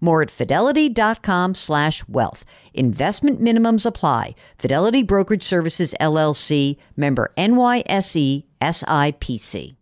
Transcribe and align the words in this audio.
More 0.00 0.22
at 0.22 0.30
fidelity.com 0.30 1.54
slash 1.54 2.06
wealth. 2.08 2.44
Investment 2.74 3.40
minimums 3.40 3.84
apply. 3.84 4.34
Fidelity 4.58 5.02
Brokerage 5.02 5.42
Services 5.42 5.94
LLC, 6.00 6.76
member 6.96 7.32
NYSE 7.36 8.44
SIPC. 8.60 9.76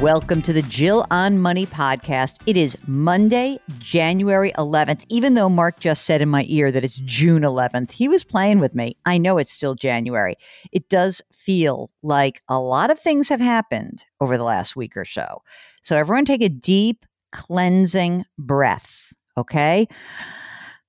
Welcome 0.00 0.42
to 0.42 0.52
the 0.52 0.62
Jill 0.62 1.06
on 1.10 1.38
Money 1.38 1.66
podcast. 1.66 2.40
It 2.46 2.56
is 2.56 2.76
Monday, 2.86 3.58
January 3.78 4.50
11th. 4.58 5.04
Even 5.08 5.34
though 5.34 5.48
Mark 5.48 5.78
just 5.78 6.04
said 6.04 6.20
in 6.20 6.28
my 6.28 6.44
ear 6.48 6.72
that 6.72 6.84
it's 6.84 7.00
June 7.04 7.42
11th, 7.42 7.92
he 7.92 8.08
was 8.08 8.24
playing 8.24 8.58
with 8.58 8.74
me. 8.74 8.96
I 9.06 9.18
know 9.18 9.38
it's 9.38 9.52
still 9.52 9.74
January. 9.74 10.36
It 10.72 10.88
does 10.88 11.22
feel 11.32 11.90
like 12.02 12.42
a 12.48 12.58
lot 12.58 12.90
of 12.90 12.98
things 12.98 13.28
have 13.28 13.40
happened 13.40 14.04
over 14.20 14.36
the 14.36 14.44
last 14.44 14.74
week 14.74 14.96
or 14.96 15.04
so. 15.04 15.42
So, 15.84 15.96
everyone 15.96 16.24
take 16.24 16.40
a 16.40 16.48
deep, 16.48 17.04
cleansing 17.32 18.24
breath, 18.38 19.12
okay? 19.36 19.86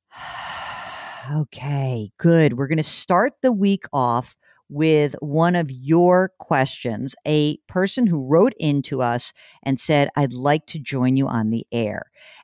okay, 1.36 2.12
good. 2.18 2.54
We're 2.54 2.70
going 2.70 2.78
to 2.78 2.84
start 2.84 3.34
the 3.42 3.52
week 3.52 3.84
off 3.92 4.38
with 4.70 5.14
one 5.20 5.54
of 5.58 5.70
your 5.70 6.32
questions. 6.40 7.14
A 7.28 7.58
person 7.68 8.08
who 8.08 8.26
wrote 8.26 8.54
into 8.58 9.02
us 9.02 9.34
and 9.64 9.82
said, 9.82 10.10
I'd 10.16 10.32
like 10.32 10.66
to 10.68 10.80
join 10.80 11.18
you 11.18 11.28
on 11.28 11.50
the 11.50 11.68
air. 11.74 12.04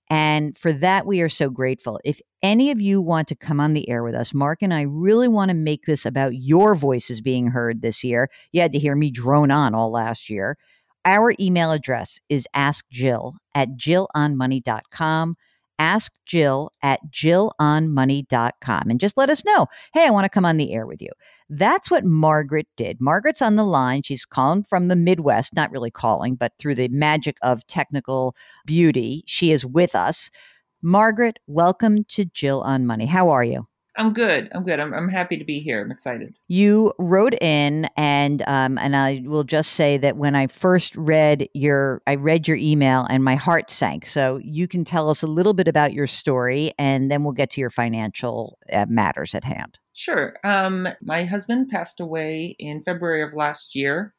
And 0.09 0.58
for 0.58 0.73
that, 0.73 1.08
we 1.08 1.21
are 1.21 1.30
so 1.30 1.49
grateful. 1.49 2.02
If 2.03 2.20
any 2.43 2.70
of 2.70 2.81
you 2.81 3.02
want 3.02 3.30
to 3.30 3.36
come 3.36 3.61
on 3.61 3.73
the 3.73 3.89
air 3.89 4.03
with 4.03 4.14
us, 4.14 4.33
Mark 4.33 4.61
and 4.61 4.73
I 4.73 4.81
really 4.81 5.30
want 5.30 5.49
to 5.52 5.55
make 5.55 5.86
this 5.86 6.05
about 6.05 6.36
your 6.36 6.76
voices 6.76 7.21
being 7.21 7.47
heard 7.47 7.81
this 7.81 8.03
year. 8.03 8.30
You 8.52 8.59
had 8.59 8.73
to 8.73 8.80
hear 8.80 8.97
me 8.97 9.09
drone 9.09 9.52
on 9.52 9.73
all 9.73 9.89
last 9.89 10.30
year. 10.30 10.58
Our 11.06 11.34
email 11.39 11.72
address 11.72 12.20
is 12.30 12.48
askjill 12.56 13.34
at 13.56 13.70
jillonmoney.com. 13.78 15.36
Ask 15.80 16.14
Jill 16.28 16.72
at 16.84 17.00
jillonmoney.com 17.10 18.89
and 18.89 19.00
just 19.00 19.17
let 19.17 19.32
us 19.32 19.44
know, 19.44 19.66
hey, 19.95 20.06
I 20.06 20.12
want 20.12 20.26
to 20.26 20.30
come 20.30 20.45
on 20.45 20.58
the 20.58 20.73
air 20.73 20.86
with 20.86 21.02
you. 21.02 21.10
That's 21.50 21.89
what 21.89 22.06
Margaret 22.06 22.67
did. 22.78 23.02
Margaret's 23.02 23.42
on 23.42 23.56
the 23.56 23.66
line. 23.66 24.04
She's 24.04 24.23
calling 24.23 24.64
from 24.64 24.89
the 24.89 24.95
Midwest, 24.95 25.56
not 25.56 25.72
really 25.72 25.89
calling, 25.89 26.36
but 26.36 26.54
through 26.60 26.76
the 26.76 26.88
magic 26.89 27.38
of 27.42 27.66
technical 27.66 28.36
beauty, 28.68 29.23
she 29.26 29.52
is 29.52 29.66
with 29.66 29.95
us. 29.95 30.30
Margaret, 30.83 31.39
welcome 31.48 32.04
to 32.10 32.26
Jill 32.26 32.62
on 32.62 32.86
Money. 32.86 33.08
How 33.08 33.30
are 33.30 33.44
you? 33.44 33.66
I'm 33.97 34.13
good. 34.13 34.49
I'm 34.53 34.63
good. 34.63 34.79
I'm, 34.79 34.93
I'm 34.93 35.09
happy 35.09 35.37
to 35.37 35.43
be 35.43 35.59
here. 35.59 35.81
I'm 35.81 35.91
excited. 35.91 36.33
You 36.47 36.93
wrote 36.97 37.33
in, 37.41 37.87
and 37.97 38.41
um, 38.47 38.77
and 38.77 38.95
I 38.95 39.21
will 39.25 39.43
just 39.43 39.73
say 39.73 39.97
that 39.97 40.15
when 40.15 40.33
I 40.33 40.47
first 40.47 40.95
read 40.95 41.49
your, 41.53 42.02
I 42.07 42.15
read 42.15 42.47
your 42.47 42.57
email, 42.57 43.05
and 43.09 43.23
my 43.23 43.35
heart 43.35 43.69
sank. 43.69 44.05
So 44.05 44.39
you 44.43 44.67
can 44.67 44.85
tell 44.85 45.09
us 45.09 45.23
a 45.23 45.27
little 45.27 45.53
bit 45.53 45.67
about 45.67 45.93
your 45.93 46.07
story, 46.07 46.71
and 46.79 47.11
then 47.11 47.23
we'll 47.23 47.33
get 47.33 47.52
to 47.52 47.61
your 47.61 47.69
financial 47.69 48.57
uh, 48.71 48.85
matters 48.87 49.35
at 49.35 49.43
hand. 49.43 49.77
Sure. 49.93 50.37
Um, 50.43 50.87
my 51.02 51.25
husband 51.25 51.67
passed 51.69 51.99
away 51.99 52.55
in 52.59 52.81
February 52.83 53.23
of 53.23 53.33
last 53.33 53.75
year. 53.75 54.13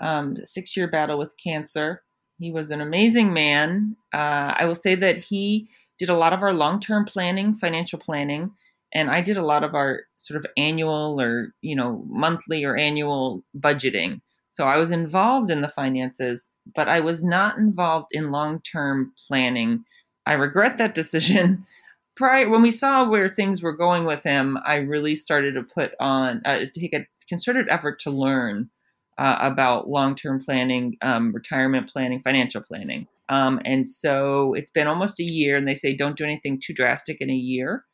Um, 0.00 0.36
six 0.42 0.76
year 0.76 0.88
battle 0.88 1.18
with 1.18 1.34
cancer. 1.42 2.02
He 2.38 2.50
was 2.50 2.72
an 2.72 2.80
amazing 2.80 3.32
man. 3.32 3.96
Uh, 4.12 4.52
I 4.56 4.64
will 4.64 4.74
say 4.74 4.96
that 4.96 5.22
he 5.22 5.68
did 5.98 6.08
a 6.08 6.16
lot 6.16 6.32
of 6.32 6.42
our 6.42 6.52
long 6.52 6.80
term 6.80 7.04
planning, 7.04 7.54
financial 7.54 8.00
planning 8.00 8.50
and 8.92 9.10
I 9.10 9.20
did 9.20 9.36
a 9.36 9.44
lot 9.44 9.64
of 9.64 9.74
our 9.74 10.02
sort 10.18 10.38
of 10.38 10.46
annual 10.56 11.20
or 11.20 11.54
you 11.62 11.74
know 11.74 12.04
monthly 12.08 12.64
or 12.64 12.76
annual 12.76 13.42
budgeting. 13.58 14.20
So 14.50 14.66
I 14.66 14.76
was 14.76 14.90
involved 14.90 15.48
in 15.48 15.62
the 15.62 15.68
finances, 15.68 16.50
but 16.74 16.88
I 16.88 17.00
was 17.00 17.24
not 17.24 17.56
involved 17.56 18.10
in 18.12 18.30
long-term 18.30 19.14
planning. 19.26 19.84
I 20.26 20.34
regret 20.34 20.76
that 20.78 20.94
decision. 20.94 21.64
Prior 22.16 22.50
when 22.50 22.60
we 22.60 22.70
saw 22.70 23.08
where 23.08 23.30
things 23.30 23.62
were 23.62 23.74
going 23.74 24.04
with 24.04 24.22
him, 24.22 24.58
I 24.66 24.76
really 24.76 25.16
started 25.16 25.54
to 25.54 25.62
put 25.62 25.92
on 25.98 26.42
uh, 26.44 26.66
take 26.74 26.92
a 26.92 27.06
concerted 27.26 27.66
effort 27.70 27.98
to 28.00 28.10
learn 28.10 28.68
uh, 29.16 29.38
about 29.40 29.88
long-term 29.88 30.42
planning, 30.44 30.96
um, 31.00 31.32
retirement 31.32 31.90
planning, 31.90 32.20
financial 32.20 32.60
planning. 32.60 33.06
Um, 33.30 33.60
and 33.64 33.88
so 33.88 34.52
it's 34.52 34.70
been 34.70 34.86
almost 34.86 35.18
a 35.20 35.24
year, 35.24 35.56
and 35.56 35.66
they 35.66 35.74
say 35.74 35.94
don't 35.94 36.16
do 36.16 36.24
anything 36.24 36.60
too 36.60 36.74
drastic 36.74 37.22
in 37.22 37.30
a 37.30 37.34
year 37.34 37.84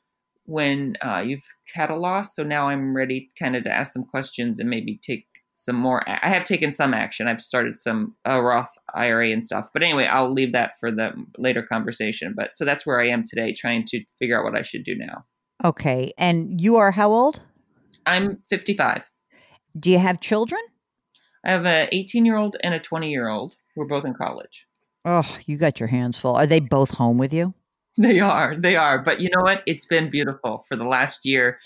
when 0.49 0.97
uh, 1.03 1.23
you've 1.25 1.45
had 1.75 1.91
a 1.91 1.97
loss. 1.97 2.35
So 2.35 2.43
now 2.43 2.69
I'm 2.69 2.97
ready 2.97 3.29
kind 3.39 3.55
of 3.55 3.65
to 3.65 3.71
ask 3.71 3.93
some 3.93 4.05
questions 4.05 4.59
and 4.59 4.71
maybe 4.71 4.99
take 5.03 5.27
some 5.53 5.77
more. 5.77 6.03
I 6.09 6.31
have 6.31 6.45
taken 6.45 6.73
some 6.73 6.95
action. 6.95 7.29
I've 7.29 7.43
started 7.43 7.77
some 7.77 8.17
uh, 8.27 8.41
Roth 8.41 8.73
IRA 8.95 9.31
and 9.31 9.45
stuff. 9.45 9.69
But 9.75 9.83
anyway, 9.83 10.07
I'll 10.07 10.33
leave 10.33 10.53
that 10.53 10.73
for 10.81 10.91
the 10.91 11.13
later 11.37 11.63
conversation. 11.63 12.33
But 12.35 12.57
so 12.57 12.65
that's 12.65 12.87
where 12.87 12.99
I 12.99 13.09
am 13.09 13.25
today, 13.27 13.53
trying 13.53 13.85
to 13.89 14.03
figure 14.19 14.39
out 14.39 14.45
what 14.45 14.59
I 14.59 14.63
should 14.63 14.85
do 14.85 14.97
now. 14.97 15.27
Okay. 15.63 16.15
And 16.17 16.59
you 16.59 16.77
are 16.77 16.93
how 16.93 17.13
old? 17.13 17.43
I'm 18.07 18.43
55. 18.49 19.11
Do 19.79 19.91
you 19.91 19.99
have 19.99 20.21
children? 20.21 20.63
I 21.45 21.51
have 21.51 21.67
a 21.67 21.95
18 21.95 22.25
year 22.25 22.39
old 22.39 22.57
and 22.63 22.73
a 22.73 22.81
20 22.81 23.11
year 23.11 23.29
old. 23.29 23.57
We're 23.77 23.87
both 23.87 24.07
in 24.07 24.15
college. 24.15 24.67
Oh, 25.05 25.37
you 25.45 25.59
got 25.59 25.79
your 25.79 25.89
hands 25.89 26.17
full. 26.17 26.37
Are 26.37 26.47
they 26.47 26.61
both 26.61 26.95
home 26.95 27.19
with 27.19 27.35
you? 27.35 27.53
They 27.99 28.21
are. 28.21 28.57
They 28.57 28.77
are. 28.77 29.03
But 29.03 29.21
you 29.21 29.29
know 29.29 29.43
what? 29.43 29.63
It's 29.67 29.85
been 29.85 30.09
beautiful 30.09 30.65
for 30.69 30.77
the 30.77 30.85
last 30.85 31.27
year. 31.27 31.59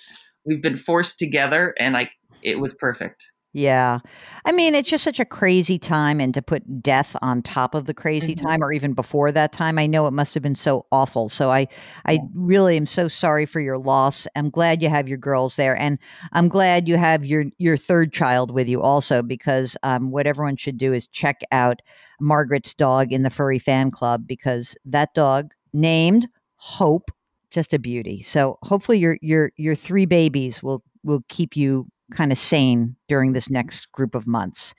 We've 0.47 0.62
been 0.62 0.76
forced 0.76 1.19
together 1.19 1.75
and 1.78 1.97
I 1.97 2.10
it 2.43 2.59
was 2.59 2.75
perfect. 2.75 3.26
Yeah. 3.54 3.98
I 4.47 4.53
mean, 4.53 4.74
it's 4.74 4.89
just 4.89 5.04
such 5.04 5.21
a 5.21 5.27
crazy 5.27 5.78
time 5.78 6.21
and 6.21 6.33
to 6.33 6.41
put 6.41 6.83
death 6.83 7.15
on 7.21 7.42
top 7.42 7.74
of 7.74 7.84
the 7.84 7.92
crazy 7.92 8.34
mm-hmm. 8.34 8.47
time 8.47 8.65
or 8.65 8.72
even 8.72 8.95
before 8.95 9.30
that 9.30 9.53
time, 9.53 9.78
I 9.78 9.86
know 9.86 10.06
it 10.06 10.12
must 10.12 10.33
have 10.33 10.42
been 10.42 10.54
so 10.54 10.86
awful. 10.91 11.28
So 11.28 11.51
I 11.51 11.68
I 12.06 12.18
really 12.34 12.78
am 12.78 12.86
so 12.86 13.09
sorry 13.09 13.45
for 13.45 13.60
your 13.60 13.77
loss. 13.77 14.27
I'm 14.36 14.48
glad 14.48 14.80
you 14.83 14.89
have 14.89 15.06
your 15.06 15.18
girls 15.18 15.56
there 15.56 15.77
and 15.77 15.98
I'm 16.33 16.48
glad 16.48 16.89
you 16.89 16.97
have 16.97 17.27
your 17.27 17.45
your 17.59 17.77
third 17.77 18.15
child 18.15 18.51
with 18.51 18.68
you 18.68 18.80
also 18.80 19.22
because 19.22 19.77
um, 19.83 20.10
what 20.10 20.27
everyone 20.27 20.56
should 20.56 20.78
do 20.78 20.95
is 20.95 21.06
check 21.09 21.42
out 21.53 21.80
Margaret's 22.21 22.72
dog 22.72 23.12
in 23.12 23.22
the 23.22 23.30
furry 23.30 23.59
fan 23.59 23.91
club 23.91 24.27
because 24.27 24.74
that 24.86 25.12
dog 25.12 25.53
named 25.72 26.28
Hope, 26.57 27.10
just 27.51 27.72
a 27.72 27.78
beauty. 27.78 28.22
So 28.22 28.59
hopefully 28.63 28.98
your 28.98 29.19
your 29.21 29.51
your 29.57 29.74
three 29.74 30.07
babies 30.07 30.63
will 30.63 30.83
will 31.03 31.24
keep 31.28 31.57
you 31.57 31.86
kind 32.15 32.30
of 32.30 32.39
sane 32.39 32.97
during 33.09 33.33
this 33.33 33.51
next 33.51 33.91
group 33.92 34.15
of 34.15 34.27
months. 34.27 34.74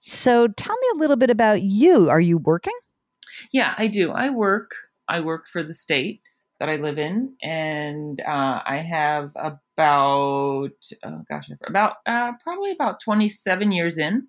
So 0.00 0.48
tell 0.48 0.76
me 0.76 0.86
a 0.94 0.98
little 0.98 1.16
bit 1.16 1.30
about 1.30 1.62
you. 1.62 2.08
Are 2.08 2.20
you 2.20 2.38
working? 2.38 2.76
Yeah, 3.52 3.74
I 3.78 3.86
do. 3.86 4.10
I 4.10 4.30
work. 4.30 4.72
I 5.08 5.20
work 5.20 5.46
for 5.46 5.62
the 5.62 5.74
state 5.74 6.22
that 6.60 6.68
I 6.68 6.76
live 6.76 6.98
in, 6.98 7.34
and 7.42 8.20
uh, 8.20 8.62
I 8.66 8.78
have 8.78 9.30
about 9.36 10.70
oh 11.04 11.22
gosh, 11.30 11.48
about 11.66 11.96
uh, 12.06 12.32
probably 12.42 12.72
about 12.72 13.00
27 13.00 13.72
years 13.72 13.96
in. 13.96 14.26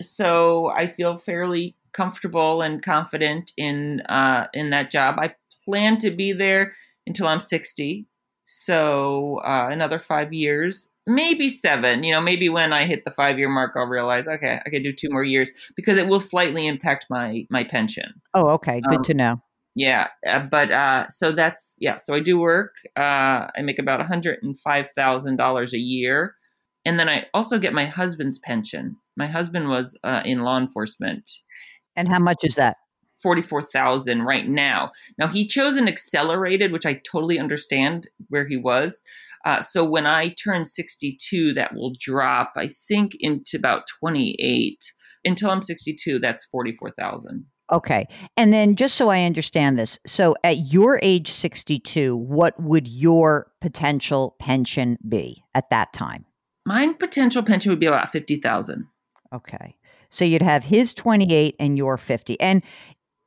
So 0.00 0.68
I 0.68 0.86
feel 0.86 1.16
fairly 1.16 1.76
comfortable 1.92 2.62
and 2.62 2.82
confident 2.82 3.52
in 3.56 4.00
uh, 4.02 4.46
in 4.54 4.70
that 4.70 4.90
job. 4.90 5.16
I 5.18 5.34
plan 5.64 5.98
to 5.98 6.10
be 6.10 6.32
there 6.32 6.74
until 7.06 7.26
I'm 7.26 7.40
60. 7.40 8.06
So 8.44 9.40
uh, 9.44 9.68
another 9.70 9.98
five 9.98 10.32
years, 10.32 10.90
maybe 11.06 11.48
seven. 11.48 12.02
You 12.02 12.12
know, 12.12 12.20
maybe 12.20 12.48
when 12.48 12.72
I 12.72 12.84
hit 12.84 13.04
the 13.04 13.10
five 13.10 13.38
year 13.38 13.48
mark, 13.48 13.72
I'll 13.76 13.86
realize 13.86 14.26
okay, 14.26 14.60
I 14.64 14.70
can 14.70 14.82
do 14.82 14.92
two 14.92 15.08
more 15.10 15.24
years 15.24 15.50
because 15.76 15.96
it 15.96 16.08
will 16.08 16.20
slightly 16.20 16.66
impact 16.66 17.06
my 17.08 17.46
my 17.50 17.64
pension. 17.64 18.20
Oh, 18.34 18.48
okay, 18.50 18.80
good 18.88 18.98
um, 18.98 19.04
to 19.04 19.14
know. 19.14 19.42
Yeah, 19.74 20.08
uh, 20.26 20.40
but 20.40 20.70
uh, 20.70 21.08
so 21.08 21.32
that's 21.32 21.76
yeah. 21.80 21.96
So 21.96 22.14
I 22.14 22.20
do 22.20 22.38
work. 22.38 22.74
Uh, 22.96 23.48
I 23.56 23.62
make 23.62 23.78
about 23.78 24.00
one 24.00 24.08
hundred 24.08 24.38
and 24.42 24.58
five 24.58 24.90
thousand 24.90 25.36
dollars 25.36 25.72
a 25.72 25.78
year, 25.78 26.34
and 26.84 26.98
then 26.98 27.08
I 27.08 27.26
also 27.32 27.58
get 27.58 27.72
my 27.72 27.86
husband's 27.86 28.38
pension. 28.38 28.96
My 29.16 29.26
husband 29.26 29.68
was 29.68 29.98
uh, 30.04 30.22
in 30.24 30.42
law 30.42 30.58
enforcement. 30.58 31.30
And 31.96 32.08
how 32.08 32.18
much 32.18 32.38
is 32.42 32.54
that? 32.56 32.76
Forty-four 33.22 33.62
thousand 33.62 34.22
right 34.22 34.48
now. 34.48 34.90
Now 35.18 35.28
he 35.28 35.46
chose 35.46 35.76
an 35.76 35.88
accelerated, 35.88 36.72
which 36.72 36.86
I 36.86 36.94
totally 36.94 37.38
understand 37.38 38.08
where 38.28 38.46
he 38.46 38.56
was. 38.56 39.00
Uh, 39.44 39.60
so 39.60 39.84
when 39.84 40.06
I 40.06 40.30
turn 40.30 40.64
sixty-two, 40.64 41.54
that 41.54 41.74
will 41.74 41.92
drop. 41.98 42.52
I 42.56 42.68
think 42.68 43.16
into 43.20 43.56
about 43.56 43.84
twenty-eight. 44.00 44.92
Until 45.24 45.50
I'm 45.50 45.62
sixty-two, 45.62 46.18
that's 46.18 46.44
forty-four 46.46 46.90
thousand. 46.90 47.46
Okay. 47.72 48.06
And 48.36 48.52
then 48.52 48.76
just 48.76 48.96
so 48.96 49.08
I 49.08 49.24
understand 49.24 49.78
this, 49.78 49.98
so 50.06 50.36
at 50.44 50.72
your 50.72 51.00
age 51.02 51.30
62, 51.30 52.14
what 52.16 52.60
would 52.60 52.86
your 52.86 53.50
potential 53.62 54.36
pension 54.38 54.98
be 55.08 55.42
at 55.54 55.70
that 55.70 55.92
time? 55.94 56.26
Mine 56.66 56.94
potential 56.94 57.42
pension 57.42 57.70
would 57.70 57.80
be 57.80 57.86
about 57.86 58.10
50,000. 58.10 58.86
Okay. 59.34 59.76
So 60.10 60.26
you'd 60.26 60.42
have 60.42 60.62
his 60.62 60.92
28 60.92 61.56
and 61.58 61.78
your 61.78 61.96
50. 61.96 62.38
And 62.40 62.62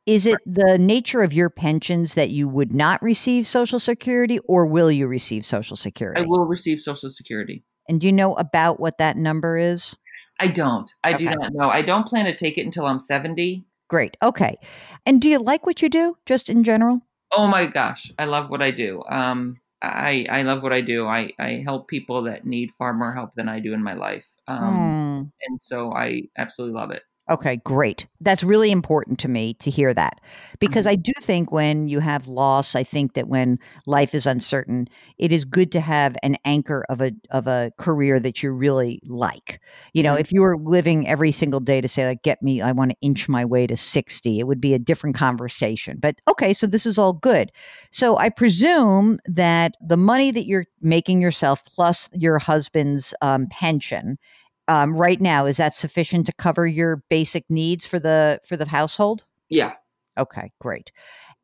is 0.06 0.26
it 0.26 0.38
the 0.46 0.78
nature 0.78 1.22
of 1.22 1.34
your 1.34 1.50
pensions 1.50 2.14
that 2.14 2.30
you 2.30 2.48
would 2.48 2.74
not 2.74 3.02
receive 3.02 3.48
social 3.48 3.80
security 3.80 4.40
or 4.40 4.66
will 4.66 4.92
you 4.92 5.08
receive 5.08 5.46
social 5.46 5.76
security? 5.76 6.22
I 6.22 6.26
will 6.26 6.46
receive 6.46 6.80
social 6.80 7.10
security. 7.10 7.64
And 7.90 8.00
do 8.02 8.08
you 8.08 8.14
know 8.14 8.34
about 8.36 8.80
what 8.80 8.98
that 9.00 9.18
number 9.18 9.58
is? 9.58 9.96
I 10.40 10.48
don't. 10.48 10.92
I 11.04 11.14
okay. 11.14 11.26
do 11.26 11.26
not 11.26 11.54
know. 11.54 11.70
I 11.70 11.82
don't 11.82 12.06
plan 12.06 12.26
to 12.26 12.36
take 12.36 12.58
it 12.58 12.66
until 12.66 12.86
I'm 12.86 13.00
70. 13.00 13.66
Great. 13.88 14.18
Okay. 14.22 14.58
And 15.06 15.22
do 15.22 15.30
you 15.30 15.40
like 15.40 15.66
what 15.66 15.82
you 15.82 15.90
do 15.90 16.18
just 16.26 16.50
in 16.50 16.64
general? 16.64 17.02
Oh 17.32 17.48
my 17.48 17.66
gosh, 17.66 18.12
I 18.18 18.26
love 18.26 18.50
what 18.50 18.62
I 18.62 18.72
do. 18.72 19.04
Um, 19.10 19.60
I 19.82 20.26
I 20.30 20.42
love 20.44 20.64
what 20.64 20.74
I 20.74 20.82
do. 20.82 21.06
I 21.06 21.32
I 21.38 21.62
help 21.64 21.88
people 21.88 22.24
that 22.24 22.46
need 22.46 22.72
far 22.72 22.94
more 22.94 23.14
help 23.14 23.32
than 23.36 23.50
I 23.50 23.60
do 23.60 23.74
in 23.74 23.84
my 23.84 23.94
life. 23.94 24.28
Um, 24.48 24.74
mm. 24.74 25.32
and 25.48 25.62
so 25.62 25.92
I 25.92 26.24
absolutely 26.38 26.80
love 26.80 26.92
it. 26.92 27.04
Okay, 27.28 27.58
great. 27.58 28.06
That's 28.22 28.44
really 28.44 28.70
important 28.70 29.18
to 29.20 29.28
me 29.28 29.56
to 29.56 29.72
hear 29.72 29.96
that 29.96 30.22
because 30.60 30.86
mm-hmm. 30.86 30.92
I 30.92 30.96
do 30.96 31.12
think 31.20 31.52
when 31.52 31.88
you 31.88 32.00
have 32.00 32.28
loss, 32.28 32.76
I 32.76 32.84
think 32.84 33.16
that 33.16 33.28
when 33.28 33.58
life 33.88 34.14
is 34.14 34.28
uncertain, 34.28 34.88
it 35.18 35.32
is 35.32 35.44
good 35.44 35.72
to 35.72 35.80
have 35.80 36.16
an 36.22 36.38
anchor 36.46 36.86
of 36.88 37.02
a 37.02 37.14
of 37.32 37.48
a 37.48 37.72
career 37.80 38.20
that 38.20 38.44
you 38.44 38.52
really 38.52 39.02
like. 39.06 39.60
You 39.94 40.04
know, 40.04 40.12
mm-hmm. 40.12 40.22
if 40.22 40.32
you 40.32 40.42
were 40.42 40.58
living 40.58 41.08
every 41.08 41.32
single 41.32 41.60
day 41.60 41.82
to 41.82 41.88
say 41.88 42.06
like 42.06 42.22
get 42.22 42.44
me 42.44 42.62
I 42.62 42.72
want 42.72 42.92
to 42.92 42.98
inch 43.02 43.28
my 43.28 43.44
way 43.44 43.66
to 43.66 43.76
60, 43.76 44.40
it 44.40 44.44
would 44.44 44.62
be 44.62 44.76
a 44.76 44.80
different 44.80 45.16
conversation. 45.16 45.98
But 46.00 46.18
okay, 46.28 46.54
so 46.54 46.68
this 46.68 46.86
is 46.86 47.00
all 47.00 47.14
good. 47.14 47.52
So 47.90 48.18
I 48.18 48.30
presume 48.30 49.18
that 49.26 49.74
the 49.82 49.98
money 49.98 50.30
that 50.30 50.46
you're 50.46 50.68
making 50.82 51.22
yourself 51.22 51.66
plus 51.66 52.08
your 52.14 52.38
husband's 52.38 53.16
um, 53.24 53.48
pension 53.48 54.20
um, 54.68 54.96
right 54.96 55.22
now 55.22 55.46
is 55.46 55.58
that 55.58 55.76
sufficient 55.76 56.26
to 56.28 56.34
cover 56.34 56.66
your 56.68 57.04
basic 57.10 57.46
needs 57.50 57.86
for 57.86 58.00
the 58.00 58.40
for 58.46 58.58
the 58.58 58.68
household? 58.68 59.26
Yeah. 59.50 59.74
Okay 60.18 60.52
great. 60.60 60.92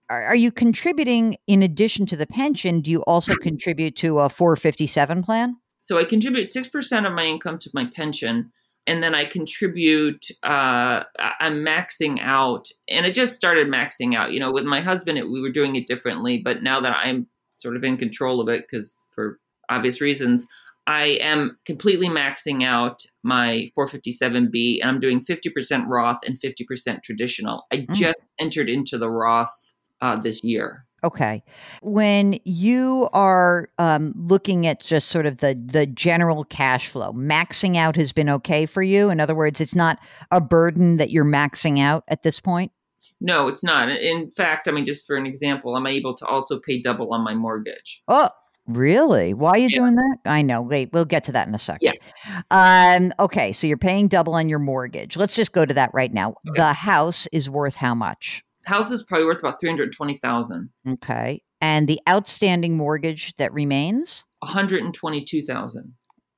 Are, 0.10 0.24
are 0.24 0.36
you 0.36 0.52
contributing 0.52 1.38
in 1.48 1.64
addition 1.64 2.06
to 2.08 2.16
the 2.16 2.28
pension? 2.28 2.82
Do 2.82 2.92
you 2.92 3.02
also 3.04 3.36
contribute 3.42 3.96
to 3.98 4.20
a 4.20 4.30
457 4.30 5.24
plan? 5.24 5.58
So 5.80 5.98
i 5.98 6.04
contribute 6.04 6.48
6% 6.48 7.08
of 7.08 7.14
my 7.14 7.26
income 7.26 7.58
to 7.60 7.72
my 7.74 7.86
pension 7.86 8.52
and 8.88 9.04
then 9.04 9.14
i 9.16 9.26
contribute 9.26 10.28
uh, 10.44 11.04
i'm 11.40 11.64
maxing 11.64 12.20
out 12.22 12.70
and 12.88 13.06
it 13.06 13.14
just 13.14 13.34
started 13.34 13.68
maxing 13.68 14.16
out 14.16 14.32
you 14.32 14.40
know 14.40 14.52
with 14.52 14.64
my 14.64 14.82
husband 14.82 15.18
it, 15.18 15.30
we 15.30 15.42
were 15.42 15.52
doing 15.52 15.76
it 15.76 15.88
differently 15.88 16.38
but 16.38 16.64
now 16.64 16.80
that 16.80 16.96
i'm 17.04 17.28
sort 17.52 17.76
of 17.76 17.84
in 17.84 17.98
control 17.98 18.40
of 18.40 18.50
it 18.50 18.66
because 18.68 19.06
for 19.12 19.40
obvious 19.70 20.02
reasons 20.02 20.48
I 20.88 21.18
am 21.22 21.58
completely 21.66 22.08
maxing 22.08 22.64
out 22.64 23.04
my 23.24 23.72
457B 23.78 24.80
and 24.82 24.90
I'm 24.90 25.00
doing 25.00 25.24
50% 25.24 25.86
Roth 25.88 26.20
and 26.26 26.40
50% 26.40 27.04
traditional. 27.04 27.66
I 27.72 27.78
mm. 27.78 27.94
just 27.94 28.20
entered 28.40 28.70
into 28.70 28.98
the 28.98 29.10
Roth 29.10 29.74
uh, 30.02 30.16
this 30.16 30.44
year. 30.44 30.86
Okay. 31.04 31.44
When 31.82 32.40
you 32.46 33.10
are 33.12 33.70
um, 33.80 34.14
looking 34.16 34.68
at 34.68 34.82
just 34.82 35.08
sort 35.08 35.26
of 35.26 35.38
the 35.38 35.60
the 35.66 35.88
general 35.88 36.44
cash 36.44 36.90
flow, 36.90 37.12
maxing 37.14 37.76
out 37.76 37.96
has 37.96 38.12
been 38.12 38.30
okay 38.30 38.68
for 38.68 38.84
you. 38.84 39.10
In 39.10 39.20
other 39.20 39.34
words, 39.34 39.60
it's 39.60 39.74
not 39.74 39.98
a 40.30 40.40
burden 40.40 40.98
that 40.98 41.10
you're 41.10 41.26
maxing 41.26 41.80
out 41.80 42.04
at 42.08 42.22
this 42.22 42.40
point. 42.40 42.72
No, 43.20 43.48
it's 43.48 43.64
not. 43.64 43.90
In 43.90 44.32
fact, 44.32 44.68
I 44.68 44.72
mean, 44.72 44.86
just 44.86 45.08
for 45.08 45.16
an 45.16 45.26
example, 45.26 45.76
I'm 45.76 45.88
able 45.88 46.16
to 46.18 46.26
also 46.26 46.60
pay 46.60 46.82
double 46.82 47.14
on 47.14 47.24
my 47.24 47.34
mortgage. 47.34 48.02
Oh, 48.08 48.30
Really? 48.68 49.34
Why 49.34 49.52
are 49.52 49.58
you 49.58 49.70
yeah. 49.72 49.80
doing 49.80 49.96
that? 49.96 50.18
I 50.26 50.42
know. 50.42 50.62
Wait, 50.62 50.92
we'll 50.94 51.06
get 51.06 51.24
to 51.26 51.32
that 51.32 51.48
in 51.48 51.56
a 51.56 51.60
second. 51.60 51.94
Yeah. 52.26 52.42
Um, 52.52 53.14
okay, 53.20 53.52
so 53.52 53.68
you're 53.68 53.78
paying 53.78 54.08
double 54.08 54.36
on 54.36 54.50
your 54.50 54.60
mortgage. 54.60 55.18
Let's 55.18 55.36
just 55.36 55.52
go 55.52 55.66
to 55.66 55.74
that 55.74 55.92
right 55.94 56.14
now. 56.14 56.36
Okay. 56.48 56.58
The 56.58 56.74
house 56.74 57.28
is 57.32 57.50
worth 57.50 57.76
how 57.76 57.96
much? 57.96 58.44
The 58.64 58.70
house 58.70 58.92
is 58.92 59.02
probably 59.04 59.26
worth 59.26 59.40
about 59.40 59.60
three 59.60 59.70
hundred 59.70 59.92
twenty 59.92 60.20
thousand. 60.20 60.70
Okay, 60.88 61.42
and 61.60 61.88
the 61.88 62.00
outstanding 62.08 62.78
mortgage 62.78 63.36
that 63.38 63.52
remains? 63.52 64.24
One 64.40 64.52
hundred 64.52 64.84
and 64.84 64.94
twenty-two 64.94 65.44
thousand. 65.44 65.94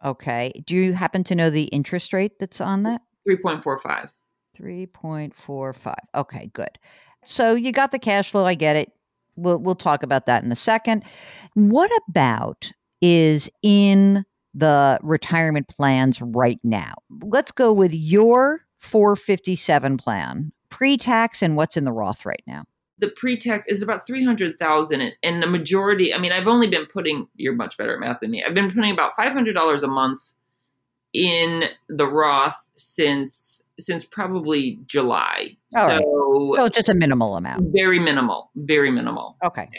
Okay. 0.06 0.52
Do 0.66 0.76
you 0.76 0.94
happen 0.94 1.24
to 1.26 1.36
know 1.36 1.50
the 1.50 1.66
interest 1.66 2.14
rate 2.14 2.40
that's 2.40 2.62
on 2.62 2.84
that? 2.84 3.02
Three 3.26 3.38
point 3.38 3.64
four 3.64 3.78
five. 3.78 4.14
Three 4.56 4.86
point 4.86 5.36
four 5.36 5.74
five. 5.74 5.96
Okay, 6.16 6.50
good. 6.54 6.80
So 7.26 7.56
you 7.56 7.72
got 7.72 7.92
the 7.92 8.00
cash 8.00 8.32
flow. 8.32 8.46
I 8.46 8.56
get 8.56 8.76
it. 8.76 8.92
We'll 9.36 9.60
we'll 9.60 9.76
talk 9.76 10.04
about 10.04 10.26
that 10.26 10.44
in 10.44 10.52
a 10.52 10.56
second. 10.56 11.04
What 11.54 11.92
about 12.10 12.72
is 13.02 13.50
in 13.62 14.24
the 14.54 15.00
retirement 15.02 15.68
plans 15.68 16.22
right 16.22 16.60
now? 16.64 16.94
Let's 17.22 17.52
go 17.52 17.74
with 17.74 17.94
your 17.94 18.66
457 18.80 19.98
plan, 19.98 20.52
pre-tax 20.70 21.42
and 21.42 21.56
what's 21.56 21.78
in 21.78 21.86
the 21.86 21.92
Roth 21.92 22.26
right 22.26 22.44
now. 22.46 22.66
The 23.00 23.10
pre-tax 23.10 23.68
is 23.68 23.82
about 23.82 24.06
300,000 24.06 25.14
and 25.24 25.42
the 25.42 25.48
majority, 25.48 26.14
I 26.14 26.18
mean, 26.20 26.32
I've 26.32 26.48
only 26.48 26.68
been 26.68 26.86
putting 26.86 27.28
you're 27.36 27.56
much 27.56 27.78
better 27.78 27.96
at 27.96 28.00
math 28.00 28.20
than 28.22 28.32
me. 28.32 28.44
I've 28.44 28.54
been 28.54 28.72
putting 28.72 28.92
about 28.92 29.14
$500 29.14 29.84
a 29.84 29.88
month 29.88 30.36
in 31.14 31.66
the 31.90 32.08
Roth 32.08 32.68
since 32.74 33.63
since 33.80 34.06
probably 34.06 34.80
July. 34.86 35.58
All 35.76 35.88
so, 35.88 36.48
right. 36.48 36.56
so 36.56 36.70
just 36.70 36.90
a 36.90 36.94
minimal 36.94 37.36
amount. 37.36 37.74
Very 37.74 38.00
minimal. 38.00 38.52
Very 38.56 38.92
minimal. 38.92 39.38
Okay. 39.44 39.70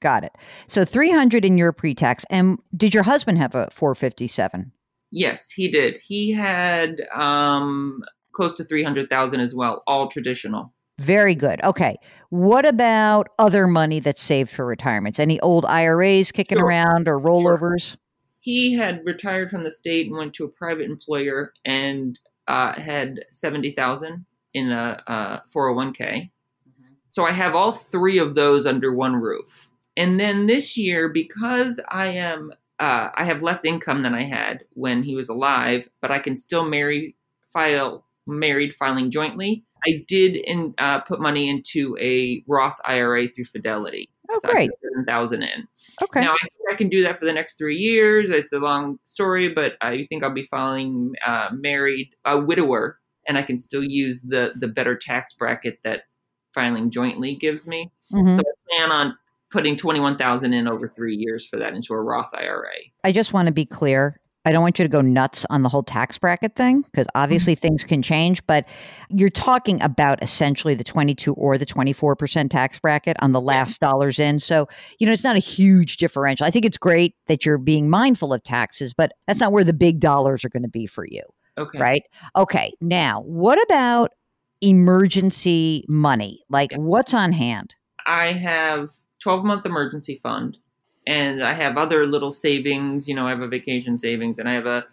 Got 0.00 0.24
it. 0.24 0.32
So 0.66 0.84
300 0.84 1.44
in 1.44 1.56
your 1.56 1.72
pre-tax. 1.72 2.24
And 2.28 2.58
did 2.76 2.92
your 2.92 3.04
husband 3.04 3.38
have 3.38 3.54
a 3.54 3.68
457? 3.70 4.72
Yes, 5.10 5.50
he 5.50 5.68
did. 5.68 5.98
He 5.98 6.32
had 6.32 7.02
um 7.14 8.02
close 8.32 8.54
to 8.54 8.64
300,000 8.64 9.40
as 9.40 9.54
well, 9.54 9.82
all 9.86 10.08
traditional. 10.08 10.72
Very 10.98 11.34
good. 11.34 11.62
Okay. 11.62 11.96
What 12.30 12.64
about 12.64 13.28
other 13.38 13.66
money 13.66 14.00
that's 14.00 14.22
saved 14.22 14.50
for 14.50 14.64
retirements? 14.64 15.18
Any 15.18 15.38
old 15.40 15.64
IRAs 15.66 16.32
kicking 16.32 16.58
sure. 16.58 16.66
around 16.66 17.08
or 17.08 17.20
rollovers? 17.20 17.90
Sure. 17.90 17.98
He 18.40 18.74
had 18.74 19.04
retired 19.04 19.50
from 19.50 19.64
the 19.64 19.70
state 19.70 20.06
and 20.06 20.16
went 20.16 20.34
to 20.34 20.44
a 20.44 20.48
private 20.48 20.86
employer 20.86 21.52
and 21.64 22.18
uh, 22.48 22.80
had 22.80 23.24
70,000 23.30 24.24
in 24.54 24.70
a, 24.70 25.02
a 25.06 25.42
401k. 25.54 25.96
Mm-hmm. 25.98 26.92
So 27.08 27.24
I 27.24 27.32
have 27.32 27.54
all 27.54 27.72
three 27.72 28.18
of 28.18 28.34
those 28.34 28.66
under 28.66 28.94
one 28.94 29.16
roof. 29.16 29.70
And 29.96 30.18
then 30.18 30.46
this 30.46 30.76
year, 30.76 31.08
because 31.08 31.80
I 31.90 32.06
am 32.08 32.52
uh, 32.78 33.10
I 33.14 33.24
have 33.24 33.42
less 33.42 33.64
income 33.64 34.02
than 34.02 34.14
I 34.14 34.24
had 34.24 34.64
when 34.72 35.04
he 35.04 35.14
was 35.14 35.28
alive, 35.28 35.88
but 36.00 36.10
I 36.10 36.18
can 36.18 36.36
still 36.36 36.64
marry 36.64 37.14
file 37.52 38.04
married 38.26 38.74
filing 38.74 39.10
jointly. 39.10 39.64
I 39.86 40.04
did 40.06 40.36
in, 40.36 40.74
uh, 40.78 41.00
put 41.00 41.20
money 41.20 41.48
into 41.48 41.96
a 42.00 42.44
Roth 42.48 42.78
IRA 42.84 43.28
through 43.28 43.44
Fidelity. 43.44 44.11
Oh, 44.30 44.38
so 44.40 44.50
great! 44.50 44.70
Thousand 45.06 45.42
in. 45.42 45.66
Okay. 46.02 46.20
Now 46.20 46.32
I 46.32 46.38
think 46.42 46.72
I 46.72 46.74
can 46.74 46.88
do 46.88 47.02
that 47.02 47.18
for 47.18 47.24
the 47.24 47.32
next 47.32 47.58
three 47.58 47.76
years. 47.76 48.30
It's 48.30 48.52
a 48.52 48.58
long 48.58 48.98
story, 49.04 49.52
but 49.52 49.74
I 49.80 50.06
think 50.08 50.22
I'll 50.22 50.32
be 50.32 50.44
filing 50.44 51.12
uh, 51.26 51.50
married 51.52 52.10
a 52.24 52.40
widower, 52.40 52.98
and 53.26 53.36
I 53.36 53.42
can 53.42 53.58
still 53.58 53.84
use 53.84 54.22
the 54.22 54.52
the 54.58 54.68
better 54.68 54.96
tax 54.96 55.32
bracket 55.32 55.78
that 55.84 56.02
filing 56.54 56.90
jointly 56.90 57.34
gives 57.34 57.66
me. 57.66 57.90
Mm-hmm. 58.12 58.36
So 58.36 58.40
I 58.40 58.76
plan 58.76 58.92
on 58.92 59.16
putting 59.50 59.76
21,000 59.76 60.54
in 60.54 60.66
over 60.66 60.88
3 60.88 61.14
years 61.14 61.46
for 61.46 61.58
that 61.58 61.74
into 61.74 61.92
a 61.92 62.02
Roth 62.02 62.30
IRA. 62.34 62.70
I 63.04 63.12
just 63.12 63.34
want 63.34 63.46
to 63.46 63.52
be 63.52 63.66
clear. 63.66 64.18
I 64.44 64.50
don't 64.50 64.62
want 64.62 64.78
you 64.78 64.84
to 64.84 64.88
go 64.88 65.00
nuts 65.00 65.46
on 65.50 65.62
the 65.62 65.68
whole 65.68 65.84
tax 65.84 66.18
bracket 66.18 66.56
thing 66.56 66.82
because 66.82 67.06
obviously 67.14 67.54
mm-hmm. 67.54 67.68
things 67.68 67.84
can 67.84 68.02
change, 68.02 68.44
but 68.46 68.66
you're 69.08 69.30
talking 69.30 69.80
about 69.82 70.22
essentially 70.22 70.74
the 70.74 70.82
22 70.82 71.32
or 71.34 71.56
the 71.58 71.66
24% 71.66 72.50
tax 72.50 72.78
bracket 72.78 73.16
on 73.20 73.32
the 73.32 73.40
last 73.40 73.80
dollars 73.80 74.18
in. 74.18 74.40
So, 74.40 74.68
you 74.98 75.06
know, 75.06 75.12
it's 75.12 75.22
not 75.22 75.36
a 75.36 75.40
huge 75.40 75.96
differential. 75.96 76.44
I 76.44 76.50
think 76.50 76.64
it's 76.64 76.78
great 76.78 77.14
that 77.26 77.46
you're 77.46 77.58
being 77.58 77.88
mindful 77.88 78.32
of 78.32 78.42
taxes, 78.42 78.92
but 78.92 79.12
that's 79.28 79.40
not 79.40 79.52
where 79.52 79.64
the 79.64 79.72
big 79.72 80.00
dollars 80.00 80.44
are 80.44 80.48
going 80.48 80.64
to 80.64 80.68
be 80.68 80.86
for 80.86 81.06
you. 81.08 81.22
Okay. 81.56 81.78
Right? 81.78 82.02
Okay. 82.34 82.72
Now, 82.80 83.20
what 83.20 83.62
about 83.62 84.12
emergency 84.60 85.84
money? 85.88 86.42
Like 86.48 86.72
yeah. 86.72 86.78
what's 86.78 87.14
on 87.14 87.32
hand? 87.32 87.76
I 88.06 88.32
have 88.32 88.90
12 89.20 89.44
month 89.44 89.66
emergency 89.66 90.18
fund 90.20 90.58
and 91.06 91.42
I 91.42 91.54
have 91.54 91.76
other 91.76 92.06
little 92.06 92.30
savings. 92.30 93.08
You 93.08 93.14
know, 93.14 93.26
I 93.26 93.30
have 93.30 93.40
a 93.40 93.48
vacation 93.48 93.98
savings 93.98 94.38
and 94.38 94.48
I 94.48 94.52
have 94.52 94.66
a, 94.66 94.86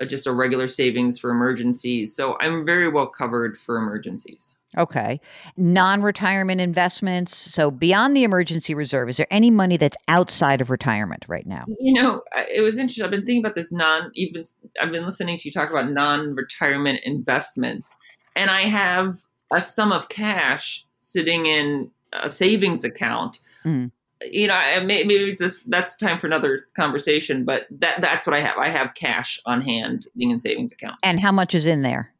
a, 0.00 0.06
just 0.06 0.26
a 0.26 0.32
regular 0.32 0.66
savings 0.66 1.18
for 1.18 1.30
emergencies. 1.30 2.14
So 2.14 2.36
I'm 2.40 2.66
very 2.66 2.88
well 2.88 3.06
covered 3.06 3.58
for 3.58 3.76
emergencies. 3.76 4.56
Okay. 4.76 5.20
Non 5.56 6.02
retirement 6.02 6.60
investments. 6.60 7.36
So 7.36 7.70
beyond 7.70 8.16
the 8.16 8.24
emergency 8.24 8.74
reserve, 8.74 9.08
is 9.08 9.16
there 9.16 9.28
any 9.30 9.50
money 9.50 9.76
that's 9.76 9.96
outside 10.08 10.60
of 10.60 10.68
retirement 10.68 11.24
right 11.28 11.46
now? 11.46 11.64
You 11.78 12.02
know, 12.02 12.22
it 12.34 12.60
was 12.60 12.76
interesting. 12.76 13.04
I've 13.04 13.12
been 13.12 13.24
thinking 13.24 13.44
about 13.44 13.54
this 13.54 13.70
non, 13.70 14.10
even 14.14 14.42
I've 14.82 14.90
been 14.90 15.04
listening 15.04 15.38
to 15.38 15.48
you 15.48 15.52
talk 15.52 15.70
about 15.70 15.90
non 15.90 16.34
retirement 16.34 17.00
investments, 17.04 17.94
and 18.34 18.50
I 18.50 18.62
have 18.62 19.18
a 19.52 19.60
sum 19.60 19.92
of 19.92 20.08
cash 20.08 20.84
sitting 20.98 21.46
in 21.46 21.92
a 22.12 22.28
savings 22.28 22.82
account. 22.82 23.38
Mm 23.64 23.92
you 24.22 24.46
know, 24.46 24.60
maybe 24.84 25.14
it's 25.14 25.40
just, 25.40 25.68
that's 25.70 25.96
time 25.96 26.18
for 26.18 26.26
another 26.26 26.66
conversation, 26.76 27.44
but 27.44 27.66
that 27.70 28.00
that's 28.00 28.26
what 28.26 28.34
I 28.34 28.40
have. 28.40 28.56
I 28.56 28.68
have 28.68 28.94
cash 28.94 29.40
on 29.46 29.60
hand 29.60 30.06
being 30.16 30.30
in 30.30 30.38
savings 30.38 30.72
account. 30.72 30.96
And 31.02 31.20
how 31.20 31.32
much 31.32 31.54
is 31.54 31.66
in 31.66 31.82
there? 31.82 32.12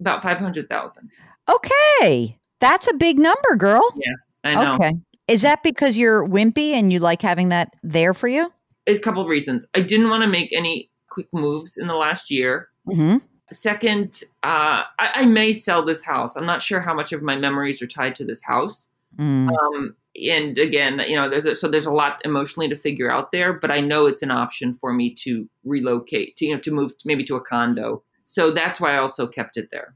About 0.00 0.22
500,000. 0.22 1.10
Okay. 1.48 2.38
That's 2.60 2.88
a 2.88 2.94
big 2.94 3.18
number, 3.18 3.56
girl. 3.56 3.92
Yeah, 3.96 4.12
I 4.44 4.62
know. 4.62 4.74
Okay. 4.74 4.92
Is 5.28 5.42
that 5.42 5.62
because 5.62 5.96
you're 5.96 6.26
wimpy 6.26 6.72
and 6.72 6.92
you 6.92 6.98
like 6.98 7.22
having 7.22 7.50
that 7.50 7.74
there 7.82 8.14
for 8.14 8.28
you? 8.28 8.52
A 8.86 8.98
couple 8.98 9.22
of 9.22 9.28
reasons. 9.28 9.66
I 9.74 9.80
didn't 9.80 10.08
want 10.08 10.22
to 10.22 10.28
make 10.28 10.52
any 10.52 10.90
quick 11.10 11.28
moves 11.32 11.76
in 11.76 11.86
the 11.86 11.94
last 11.94 12.30
year. 12.30 12.68
Mm-hmm. 12.88 13.18
Second, 13.50 14.22
uh, 14.42 14.84
I, 14.98 15.10
I, 15.14 15.24
may 15.26 15.52
sell 15.52 15.82
this 15.82 16.04
house. 16.04 16.36
I'm 16.36 16.46
not 16.46 16.60
sure 16.60 16.80
how 16.80 16.94
much 16.94 17.12
of 17.12 17.22
my 17.22 17.34
memories 17.34 17.80
are 17.80 17.86
tied 17.86 18.14
to 18.16 18.24
this 18.24 18.42
house. 18.42 18.88
Mm. 19.18 19.50
Um, 19.50 19.96
and 20.14 20.58
again, 20.58 21.02
you 21.06 21.16
know, 21.16 21.28
there's 21.28 21.44
a, 21.44 21.54
so 21.54 21.68
there's 21.68 21.86
a 21.86 21.92
lot 21.92 22.20
emotionally 22.24 22.68
to 22.68 22.76
figure 22.76 23.10
out 23.10 23.32
there, 23.32 23.52
but 23.52 23.70
I 23.70 23.80
know 23.80 24.06
it's 24.06 24.22
an 24.22 24.30
option 24.30 24.72
for 24.72 24.92
me 24.92 25.14
to 25.20 25.48
relocate, 25.64 26.36
to 26.36 26.46
you 26.46 26.54
know, 26.54 26.60
to 26.60 26.70
move 26.70 26.92
maybe 27.04 27.24
to 27.24 27.36
a 27.36 27.40
condo. 27.40 28.02
So 28.24 28.50
that's 28.50 28.80
why 28.80 28.94
I 28.94 28.98
also 28.98 29.26
kept 29.26 29.56
it 29.56 29.68
there. 29.70 29.94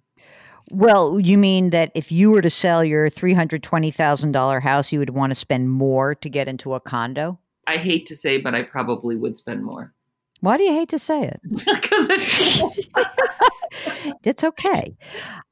Well, 0.70 1.18
you 1.20 1.36
mean 1.36 1.70
that 1.70 1.90
if 1.94 2.12
you 2.12 2.30
were 2.30 2.40
to 2.42 2.50
sell 2.50 2.84
your 2.84 3.10
three 3.10 3.34
hundred 3.34 3.62
twenty 3.62 3.90
thousand 3.90 4.32
dollar 4.32 4.60
house, 4.60 4.92
you 4.92 4.98
would 5.00 5.10
want 5.10 5.30
to 5.30 5.34
spend 5.34 5.70
more 5.70 6.14
to 6.14 6.28
get 6.30 6.48
into 6.48 6.74
a 6.74 6.80
condo? 6.80 7.38
I 7.66 7.76
hate 7.76 8.06
to 8.06 8.16
say, 8.16 8.38
but 8.38 8.54
I 8.54 8.62
probably 8.62 9.16
would 9.16 9.36
spend 9.36 9.64
more. 9.64 9.92
Why 10.40 10.56
do 10.56 10.64
you 10.64 10.72
hate 10.72 10.88
to 10.90 10.98
say 10.98 11.24
it? 11.24 11.40
Because 11.64 12.08
it's 14.24 14.44
okay. 14.44 14.96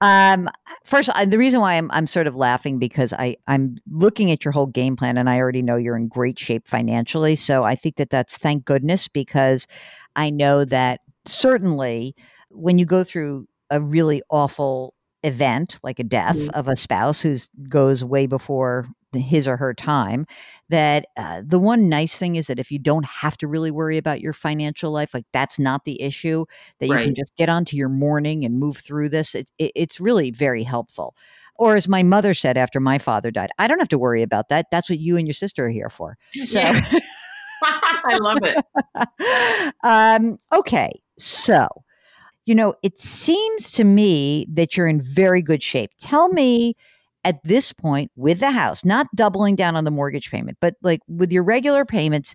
Um, 0.01 0.49
first, 0.85 1.11
the 1.27 1.39
reason 1.39 1.61
why 1.61 1.75
I'm 1.75 1.91
I'm 1.91 2.07
sort 2.07 2.27
of 2.27 2.35
laughing 2.35 2.79
because 2.79 3.13
I 3.13 3.37
I'm 3.47 3.77
looking 3.91 4.31
at 4.31 4.45
your 4.45 4.53
whole 4.53 4.67
game 4.67 4.97
plan 4.97 5.17
and 5.19 5.29
I 5.29 5.39
already 5.39 5.63
know 5.63 5.77
you're 5.77 5.97
in 5.97 6.09
great 6.09 6.39
shape 6.39 6.67
financially. 6.67 7.37
So 7.37 7.65
I 7.65 7.75
think 7.75 7.97
that 7.97 8.11
that's 8.11 8.37
thank 8.37 8.65
goodness 8.65 9.09
because 9.09 9.67
I 10.17 10.31
know 10.31 10.65
that 10.65 11.01
certainly 11.27 12.15
when 12.51 12.79
you 12.79 12.87
go 12.87 13.05
through 13.05 13.47
a 13.71 13.81
really 13.81 14.23
awful 14.31 14.95
event 15.23 15.79
like 15.83 15.99
a 15.99 16.05
death 16.05 16.37
mm-hmm. 16.37 16.51
of 16.51 16.67
a 16.67 16.77
spouse 16.77 17.21
who 17.21 17.37
goes 17.69 18.03
way 18.05 18.27
before 18.27 18.89
his 19.19 19.49
or 19.49 19.57
her 19.57 19.75
time 19.75 20.27
that 20.69 21.07
uh, 21.17 21.43
the 21.45 21.59
one 21.59 21.89
nice 21.89 22.17
thing 22.17 22.37
is 22.37 22.47
that 22.47 22.59
if 22.59 22.71
you 22.71 22.79
don't 22.79 23.05
have 23.05 23.37
to 23.39 23.49
really 23.49 23.71
worry 23.71 23.99
about 23.99 24.21
your 24.21 24.33
financial 24.33 24.93
life 24.93 25.13
like 25.13 25.27
that's 25.33 25.59
not 25.59 25.85
the 25.85 26.01
issue 26.01 26.45
that 26.79 26.87
you 26.87 26.95
right. 26.95 27.07
can 27.07 27.15
just 27.15 27.35
get 27.37 27.49
onto 27.49 27.77
your 27.77 27.89
mourning 27.89 28.45
and 28.45 28.59
move 28.59 28.77
through 28.77 29.09
this 29.09 29.35
it, 29.35 29.51
it, 29.59 29.73
it's 29.75 30.01
really 30.01 30.31
very 30.31 30.63
helpful 30.63 31.15
or 31.57 31.75
as 31.75 31.89
my 31.89 32.03
mother 32.03 32.35
said 32.35 32.57
after 32.57 32.79
my 32.79 32.99
father 32.99 33.31
died 33.31 33.51
i 33.59 33.67
don't 33.67 33.81
have 33.81 33.89
to 33.89 33.99
worry 33.99 34.23
about 34.23 34.49
that 34.49 34.67
that's 34.71 34.89
what 34.89 35.01
you 35.01 35.17
and 35.17 35.27
your 35.27 35.35
sister 35.35 35.67
are 35.67 35.71
here 35.71 35.91
for 35.91 36.17
so 36.45 36.61
yeah. 36.61 36.81
i 37.63 38.17
love 38.19 38.39
it 38.43 39.75
um, 39.83 40.39
okay 40.53 40.91
so 41.19 41.67
you 42.47 42.55
know 42.55 42.75
it 42.83 42.99
seems 42.99 43.71
to 43.73 43.85
me 43.85 44.47
that 44.51 44.77
you're 44.77 44.87
in 44.87 45.01
very 45.01 45.43
good 45.43 45.63
shape 45.63 45.91
tell 45.99 46.29
me 46.29 46.75
at 47.25 47.43
this 47.45 47.73
point 47.73 48.11
with 48.17 48.41
the 48.41 48.51
house, 48.51 48.85
not 48.85 49.07
doubling 49.15 49.57
down 49.57 49.77
on 49.77 49.85
the 49.85 49.91
mortgage 49.91 50.31
payment, 50.31 50.59
but 50.61 50.75
like 50.83 51.01
with 51.09 51.33
your 51.33 51.43
regular 51.43 51.85
payments, 51.85 52.35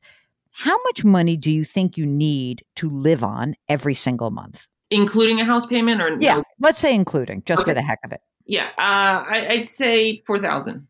how 0.51 0.77
much 0.83 1.03
money 1.03 1.35
do 1.35 1.51
you 1.51 1.65
think 1.65 1.97
you 1.97 2.05
need 2.05 2.63
to 2.77 2.89
live 2.89 3.23
on 3.23 3.55
every 3.67 3.93
single 3.93 4.31
month? 4.31 4.67
Including 4.91 5.41
a 5.41 5.45
house 5.45 5.65
payment 5.65 6.01
or 6.01 6.17
Yeah, 6.19 6.35
no? 6.35 6.43
let's 6.59 6.79
say 6.79 6.93
including, 6.93 7.43
just 7.45 7.61
okay. 7.61 7.71
for 7.71 7.73
the 7.73 7.81
heck 7.81 7.99
of 8.05 8.11
it. 8.11 8.21
Yeah, 8.45 8.67
uh, 8.77 9.25
I, 9.27 9.55
would 9.57 9.67
say 9.67 10.21
4000 10.25 10.87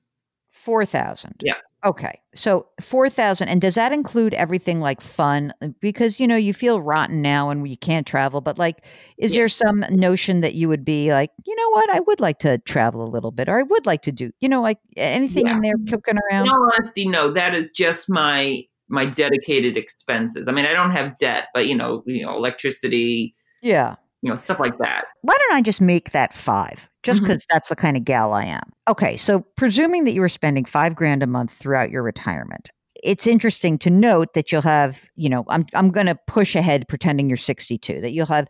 4000 0.65 1.35
Yeah. 1.41 1.53
Okay. 1.85 2.19
So 2.33 2.65
4000 2.81 3.47
and 3.47 3.61
does 3.61 3.75
that 3.75 3.93
include 3.93 4.33
everything 4.33 4.79
like 4.79 5.01
fun 5.01 5.53
because 5.79 6.19
you 6.19 6.25
know 6.25 6.35
you 6.35 6.51
feel 6.51 6.81
rotten 6.81 7.21
now 7.21 7.51
and 7.51 7.69
you 7.69 7.77
can't 7.77 8.07
travel 8.07 8.41
but 8.41 8.57
like 8.57 8.83
is 9.19 9.35
yeah. 9.35 9.41
there 9.41 9.49
some 9.49 9.85
notion 9.91 10.41
that 10.41 10.55
you 10.55 10.67
would 10.67 10.83
be 10.83 11.11
like, 11.11 11.29
you 11.45 11.55
know 11.55 11.69
what, 11.69 11.89
I 11.91 11.99
would 11.99 12.19
like 12.19 12.39
to 12.39 12.57
travel 12.59 13.03
a 13.03 13.09
little 13.09 13.29
bit 13.29 13.47
or 13.47 13.59
I 13.59 13.63
would 13.63 13.85
like 13.85 14.01
to 14.01 14.11
do, 14.11 14.31
you 14.39 14.49
know, 14.49 14.63
like 14.63 14.79
anything 14.97 15.45
yeah. 15.45 15.53
in 15.53 15.61
there 15.61 15.77
mm-hmm. 15.77 15.93
cooking 15.93 16.17
around? 16.31 16.47
In 16.47 16.53
all 16.53 16.71
honesty, 16.73 17.07
no, 17.07 17.31
that 17.31 17.53
is 17.53 17.69
just 17.69 18.09
my 18.09 18.63
my 18.89 19.05
dedicated 19.05 19.77
expenses. 19.77 20.47
I 20.47 20.51
mean, 20.51 20.65
I 20.65 20.73
don't 20.73 20.91
have 20.91 21.17
debt, 21.19 21.49
but 21.53 21.67
you 21.67 21.75
know, 21.75 22.01
you 22.07 22.25
know, 22.25 22.35
electricity, 22.35 23.35
yeah, 23.61 23.95
you 24.25 24.31
know, 24.31 24.35
stuff 24.35 24.59
like 24.59 24.75
that. 24.79 25.05
Why 25.21 25.35
don't 25.37 25.55
I 25.55 25.61
just 25.61 25.79
make 25.79 26.09
that 26.09 26.33
five? 26.33 26.89
Just 27.03 27.21
because 27.21 27.43
mm-hmm. 27.43 27.55
that's 27.55 27.69
the 27.69 27.75
kind 27.75 27.95
of 27.95 28.03
gal 28.03 28.33
I 28.33 28.43
am. 28.45 28.63
Okay, 28.87 29.17
so 29.17 29.41
presuming 29.55 30.03
that 30.05 30.13
you 30.13 30.21
were 30.21 30.29
spending 30.29 30.65
five 30.65 30.95
grand 30.95 31.21
a 31.21 31.27
month 31.27 31.53
throughout 31.53 31.91
your 31.91 32.01
retirement, 32.01 32.71
it's 33.03 33.27
interesting 33.27 33.77
to 33.77 33.91
note 33.91 34.33
that 34.33 34.51
you'll 34.51 34.63
have, 34.63 34.99
you 35.15 35.29
know, 35.29 35.45
I'm 35.47 35.67
I'm 35.75 35.91
going 35.91 36.07
to 36.07 36.17
push 36.25 36.55
ahead 36.55 36.87
pretending 36.87 37.29
you're 37.29 37.37
62, 37.37 38.01
that 38.01 38.13
you'll 38.13 38.25
have 38.25 38.47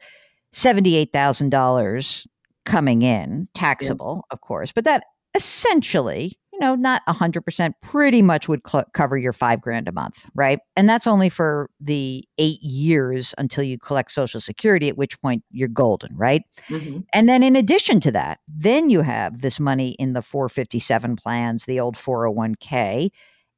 $78,000 0.54 2.28
coming 2.66 3.02
in, 3.02 3.50
taxable, 3.54 4.22
yeah. 4.24 4.34
of 4.34 4.40
course, 4.40 4.72
but 4.72 4.86
that 4.86 5.04
essentially 5.36 6.40
you 6.56 6.62
know, 6.62 6.74
not 6.74 7.02
100%, 7.06 7.74
pretty 7.82 8.22
much 8.22 8.48
would 8.48 8.62
cl- 8.66 8.86
cover 8.94 9.18
your 9.18 9.34
five 9.34 9.60
grand 9.60 9.90
a 9.90 9.92
month, 9.92 10.26
right? 10.36 10.60
And 10.78 10.88
that's 10.88 11.06
only 11.06 11.28
for 11.28 11.70
the 11.82 12.26
eight 12.38 12.62
years 12.62 13.36
until 13.38 13.66
you 13.66 13.78
collect 13.78 14.10
Social 14.10 14.40
Security, 14.40 14.88
at 14.88 14.98
which 14.98 15.20
point 15.22 15.44
you're 15.52 15.68
golden, 15.68 16.16
right? 16.16 16.44
Mm-hmm. 16.70 17.00
And 17.12 17.28
then 17.28 17.44
in 17.44 17.58
addition 17.58 18.00
to 18.02 18.12
that, 18.14 18.40
then 18.48 18.90
you 18.90 19.02
have 19.02 19.42
this 19.42 19.60
money 19.60 19.98
in 20.00 20.14
the 20.14 20.22
457 20.22 21.18
plans, 21.18 21.66
the 21.66 21.82
old 21.82 21.98
401k. 21.98 23.10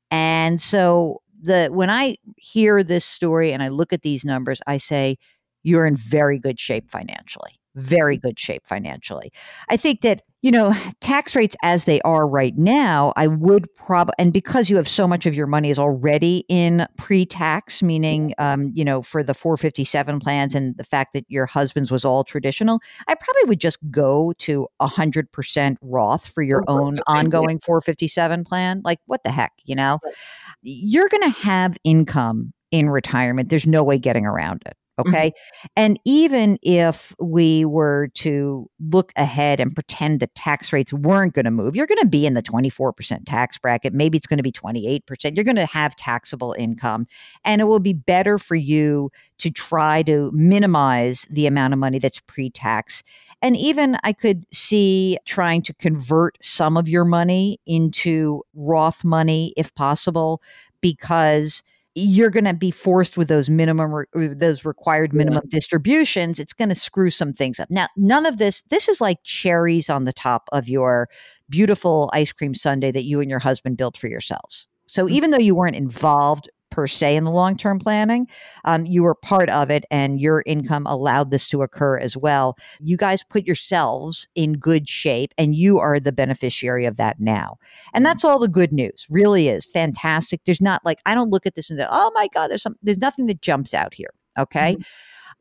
And 0.10 0.60
so 0.60 1.22
the 1.40 1.70
when 1.72 1.92
I 1.92 2.16
hear 2.38 2.82
this 2.82 3.06
story 3.06 3.52
and 3.52 3.62
I 3.62 3.68
look 3.68 3.94
at 3.94 4.02
these 4.02 4.26
numbers, 4.26 4.60
I 4.66 4.78
say, 4.78 5.18
you're 5.62 5.86
in 5.86 5.96
very 5.96 6.40
good 6.40 6.60
shape 6.60 6.90
financially 6.90 7.57
very 7.78 8.18
good 8.18 8.40
shape 8.40 8.66
financially. 8.66 9.32
I 9.70 9.78
think 9.78 10.02
that, 10.02 10.24
you 10.42 10.52
know, 10.52 10.76
tax 11.00 11.36
rates 11.36 11.56
as 11.64 11.86
they 11.86 12.02
are 12.02 12.28
right 12.28 12.58
now, 12.58 13.14
I 13.16 13.28
would 13.28 13.74
probably, 13.76 14.14
and 14.18 14.34
because 14.34 14.70
you 14.70 14.76
have 14.78 14.88
so 14.88 15.08
much 15.08 15.26
of 15.26 15.36
your 15.36 15.48
money 15.48 15.70
is 15.70 15.80
already 15.80 16.46
in 16.50 16.86
pre 16.98 17.26
tax, 17.26 17.82
meaning, 17.82 18.34
um, 18.38 18.72
you 18.74 18.84
know, 18.84 19.02
for 19.02 19.24
the 19.24 19.34
457 19.34 20.20
plans 20.20 20.56
and 20.56 20.76
the 20.78 20.84
fact 20.84 21.14
that 21.14 21.26
your 21.30 21.46
husband's 21.46 21.92
was 21.92 22.04
all 22.04 22.24
traditional, 22.24 22.80
I 23.08 23.16
probably 23.16 23.44
would 23.48 23.62
just 23.62 23.78
go 23.92 24.34
to 24.40 24.68
100% 24.82 25.76
Roth 25.82 26.28
for 26.28 26.42
your 26.42 26.64
oh, 26.68 26.80
own 26.80 27.00
ongoing 27.08 27.60
457 27.60 28.44
plan. 28.44 28.82
Like, 28.84 29.00
what 29.06 29.24
the 29.24 29.32
heck, 29.32 29.54
you 29.64 29.76
know? 29.76 30.00
You're 30.62 31.10
going 31.10 31.24
to 31.24 31.40
have 31.40 31.78
income 31.84 32.54
in 32.72 32.90
retirement. 32.90 33.50
There's 33.50 33.68
no 33.68 33.84
way 33.84 33.98
getting 33.98 34.26
around 34.26 34.64
it 34.66 34.76
Okay. 35.00 35.30
Mm-hmm. 35.30 35.68
And 35.76 36.00
even 36.06 36.58
if 36.62 37.16
we 37.20 37.66
were 37.66 38.08
to 38.16 38.70
look 38.80 39.14
ahead 39.16 39.60
and 39.60 39.74
pretend 39.74 40.20
the 40.20 40.28
tax 40.28 40.74
rates 40.74 40.92
weren't 40.92 41.34
going 41.34 41.46
to 41.46 41.52
move, 41.52 41.76
you're 41.76 41.88
going 41.88 42.02
to 42.02 42.08
be 42.08 42.26
in 42.26 42.34
the 42.34 42.42
24% 42.42 43.26
tax 43.26 43.58
bracket. 43.58 43.94
Maybe 43.94 44.18
it's 44.18 44.28
going 44.28 44.38
to 44.38 44.44
be 44.44 44.52
28%. 44.52 45.36
You're 45.36 45.44
going 45.44 45.56
to 45.56 45.66
have 45.68 45.96
taxable 45.96 46.54
income. 46.58 47.06
And 47.46 47.62
it 47.62 47.66
will 47.66 47.80
be 47.80 47.94
better 47.94 48.40
for 48.40 48.56
you 48.56 49.12
to 49.38 49.52
try 49.52 50.02
to 50.04 50.32
minimize 50.34 51.28
the 51.30 51.46
amount 51.46 51.74
of 51.74 51.80
money 51.80 52.00
that's 52.00 52.20
pre 52.22 52.50
tax. 52.50 53.04
And 53.42 53.56
even 53.56 53.98
I 54.04 54.14
could 54.14 54.46
see 54.52 55.20
trying 55.26 55.62
to 55.64 55.74
convert 55.76 56.38
some 56.42 56.76
of 56.76 56.90
your 56.90 57.06
money 57.06 57.60
into 57.68 58.44
Roth 58.56 59.04
money 59.04 59.54
if 59.56 59.76
possible, 59.76 60.42
because 60.82 61.62
you're 61.98 62.30
going 62.30 62.46
to 62.46 62.54
be 62.54 62.70
forced 62.70 63.18
with 63.18 63.28
those 63.28 63.50
minimum 63.50 64.06
re- 64.14 64.28
those 64.28 64.64
required 64.64 65.14
minimum 65.14 65.42
yeah. 65.46 65.50
distributions 65.58 66.40
it's 66.40 66.54
going 66.54 66.70
to 66.70 66.76
screw 66.76 67.10
some 67.10 67.34
things 67.34 67.60
up 67.60 67.70
now 67.72 67.88
none 67.98 68.26
of 68.26 68.38
this 68.38 68.62
this 68.70 68.88
is 68.88 69.02
like 69.02 69.18
cherries 69.24 69.90
on 69.90 70.06
the 70.06 70.14
top 70.14 70.48
of 70.52 70.70
your 70.70 71.10
beautiful 71.50 72.10
ice 72.14 72.32
cream 72.32 72.54
sundae 72.54 72.92
that 72.92 73.04
you 73.04 73.20
and 73.20 73.30
your 73.30 73.40
husband 73.40 73.78
built 73.78 73.98
for 73.98 74.08
yourselves 74.08 74.68
so 74.88 75.06
mm-hmm. 75.06 75.16
even 75.16 75.32
though 75.32 75.40
you 75.40 75.56
weren't 75.56 75.76
involved 75.76 76.50
per 76.70 76.88
se 76.88 77.16
in 77.16 77.24
the 77.24 77.32
long 77.32 77.58
term 77.58 77.80
planning. 77.80 78.28
Um, 78.66 78.86
you 78.86 79.04
were 79.04 79.16
part 79.16 79.50
of 79.50 79.70
it, 79.70 79.86
and 79.92 80.20
your 80.20 80.44
income 80.46 80.86
allowed 80.86 81.32
this 81.32 81.48
to 81.50 81.62
occur 81.62 81.98
as 81.98 82.16
well. 82.16 82.58
You 82.80 82.98
guys 82.98 83.24
put 83.24 83.46
yourselves 83.46 84.28
in 84.36 84.54
good 84.54 84.88
shape, 84.88 85.34
and 85.38 85.56
you 85.56 85.80
are 85.80 86.00
the 86.00 86.12
beneficiary 86.12 86.86
of 86.86 86.98
that 86.98 87.20
now. 87.20 87.58
And 87.94 88.04
mm-hmm. 88.04 88.12
that's 88.12 88.24
all 88.24 88.40
the 88.40 88.48
good 88.48 88.72
news. 88.72 89.08
Really 89.10 89.50
is 89.50 89.66
fantastic. 89.66 90.42
There's 90.46 90.62
not 90.62 90.86
like 90.86 91.00
I 91.06 91.16
don't 91.16 91.32
look 91.32 91.46
at 91.46 91.56
this 91.56 91.70
and 91.70 91.80
say, 91.80 91.88
"Oh 91.90 92.12
my 92.14 92.28
God," 92.34 92.50
there's 92.50 92.64
some. 92.64 92.76
There's 92.82 93.00
nothing 93.00 93.28
that 93.28 93.42
jumps 93.42 93.74
out 93.74 93.94
here. 93.94 94.12
Okay. 94.38 94.74
Mm-hmm. 94.74 94.82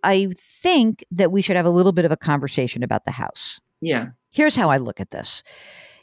I 0.02 0.28
think 0.36 1.04
that 1.10 1.32
we 1.32 1.42
should 1.42 1.56
have 1.56 1.66
a 1.66 1.70
little 1.70 1.92
bit 1.92 2.04
of 2.04 2.12
a 2.12 2.16
conversation 2.16 2.82
about 2.82 3.04
the 3.04 3.10
house. 3.10 3.60
Yeah. 3.80 4.08
Here's 4.30 4.54
how 4.54 4.70
I 4.70 4.76
look 4.76 5.00
at 5.00 5.10
this. 5.10 5.42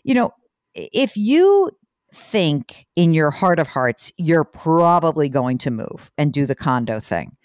You 0.04 0.14
know, 0.16 0.34
if 0.74 1.16
you 1.16 1.72
think 2.14 2.86
in 2.96 3.14
your 3.14 3.32
heart 3.32 3.60
of 3.60 3.68
hearts 3.68 4.12
you're 4.18 4.44
probably 4.44 5.30
going 5.30 5.58
to 5.60 5.72
move 5.72 6.12
and 6.18 6.32
do 6.32 6.46
the 6.46 6.56
condo 6.56 7.00
thing, 7.00 7.36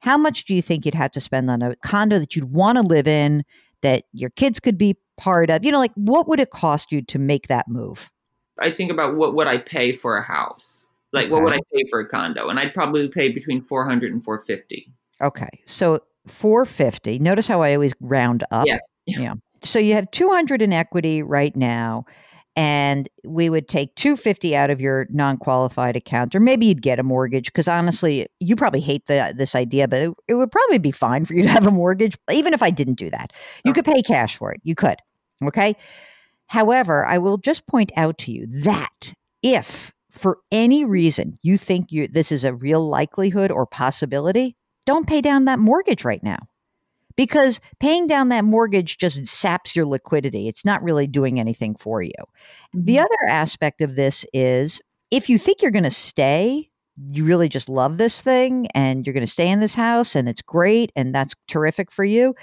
how 0.00 0.18
much 0.18 0.44
do 0.44 0.54
you 0.54 0.62
think 0.62 0.84
you'd 0.84 0.94
have 0.94 1.12
to 1.12 1.20
spend 1.20 1.50
on 1.50 1.62
a 1.62 1.76
condo 1.76 2.18
that 2.18 2.36
you'd 2.36 2.52
want 2.52 2.76
to 2.76 2.82
live 2.82 3.08
in, 3.08 3.44
that 3.82 4.04
your 4.12 4.30
kids 4.30 4.60
could 4.60 4.76
be 4.76 4.96
part 5.16 5.50
of? 5.50 5.64
You 5.64 5.72
know, 5.72 5.78
like 5.78 5.94
what 5.94 6.28
would 6.28 6.40
it 6.40 6.50
cost 6.50 6.92
you 6.92 7.02
to 7.02 7.18
make 7.18 7.48
that 7.48 7.68
move? 7.68 8.10
I 8.58 8.70
think 8.70 8.90
about 8.90 9.16
what 9.16 9.34
would 9.34 9.46
I 9.46 9.58
pay 9.58 9.92
for 9.92 10.16
a 10.16 10.22
house? 10.22 10.86
Like 11.12 11.26
okay. 11.26 11.32
what 11.32 11.44
would 11.44 11.52
I 11.52 11.60
pay 11.72 11.84
for 11.90 12.00
a 12.00 12.08
condo? 12.08 12.48
And 12.48 12.58
I'd 12.58 12.74
probably 12.74 13.08
pay 13.08 13.30
between 13.30 13.62
400 13.62 14.12
and 14.12 14.22
450. 14.22 14.92
Okay. 15.22 15.48
So 15.64 16.00
450. 16.26 17.18
Notice 17.18 17.46
how 17.46 17.62
I 17.62 17.74
always 17.74 17.94
round 18.00 18.44
up. 18.50 18.66
Yeah. 18.66 18.78
Yeah. 19.06 19.34
So 19.62 19.78
you 19.78 19.92
have 19.92 20.10
200 20.12 20.62
in 20.62 20.72
equity 20.72 21.22
right 21.22 21.54
now 21.54 22.06
and 22.56 23.08
we 23.24 23.50
would 23.50 23.68
take 23.68 23.94
250 23.96 24.54
out 24.54 24.70
of 24.70 24.80
your 24.80 25.06
non-qualified 25.10 25.96
account 25.96 26.34
or 26.34 26.40
maybe 26.40 26.66
you'd 26.66 26.82
get 26.82 26.98
a 26.98 27.02
mortgage 27.02 27.46
because 27.46 27.66
honestly 27.66 28.26
you 28.40 28.54
probably 28.54 28.80
hate 28.80 29.06
the, 29.06 29.34
this 29.36 29.54
idea 29.54 29.88
but 29.88 30.02
it, 30.02 30.12
it, 30.28 30.34
would 30.34 30.52
probably 30.52 30.78
be 30.78 30.92
fine 30.92 31.24
for 31.24 31.34
you 31.34 31.42
to 31.42 31.48
have 31.50 31.66
a 31.66 31.70
mortgage 31.70 32.16
even 32.30 32.54
if 32.54 32.62
i 32.62 32.70
didn't 32.70 32.94
do 32.94 33.10
that. 33.10 33.32
You 33.64 33.72
could 33.72 33.84
pay 33.84 34.02
cash 34.02 34.36
for 34.36 34.52
it. 34.52 34.60
You 34.64 34.74
could 34.74 34.96
okay? 35.44 35.76
However 36.46 37.04
i 37.06 37.18
will 37.18 37.38
just 37.38 37.66
point 37.66 37.92
out 37.96 38.18
to 38.18 38.32
you 38.32 38.46
that 38.62 39.12
if 39.42 39.92
for 40.10 40.38
any 40.52 40.84
reason 40.84 41.36
you 41.42 41.58
think 41.58 41.90
you 41.90 42.06
this 42.06 42.30
is 42.30 42.44
a 42.44 42.54
real 42.54 42.86
likelihood 42.86 43.50
or 43.50 43.66
possibility 43.66 44.56
don't 44.86 45.08
pay 45.08 45.20
down 45.20 45.46
that 45.46 45.58
mortgage 45.58 46.04
right 46.04 46.22
now 46.22 46.38
because 47.16 47.60
paying 47.80 48.06
down 48.06 48.28
that 48.28 48.44
mortgage 48.44 48.98
just 48.98 49.26
saps 49.26 49.74
your 49.76 49.86
liquidity. 49.86 50.48
It's 50.48 50.64
not 50.64 50.82
really 50.82 51.06
doing 51.06 51.38
anything 51.38 51.76
for 51.76 52.02
you. 52.02 52.12
The 52.72 52.96
mm-hmm. 52.96 53.04
other 53.04 53.28
aspect 53.28 53.80
of 53.80 53.96
this 53.96 54.24
is 54.32 54.80
if 55.10 55.28
you 55.28 55.38
think 55.38 55.62
you're 55.62 55.70
going 55.70 55.84
to 55.84 55.90
stay, 55.90 56.70
you 57.10 57.24
really 57.24 57.48
just 57.48 57.68
love 57.68 57.98
this 57.98 58.20
thing 58.20 58.68
and 58.74 59.06
you're 59.06 59.14
going 59.14 59.26
to 59.26 59.30
stay 59.30 59.48
in 59.48 59.60
this 59.60 59.74
house 59.74 60.14
and 60.14 60.28
it's 60.28 60.42
great 60.42 60.92
and 60.94 61.14
that's 61.14 61.34
terrific 61.48 61.90
for 61.90 62.04
you, 62.04 62.34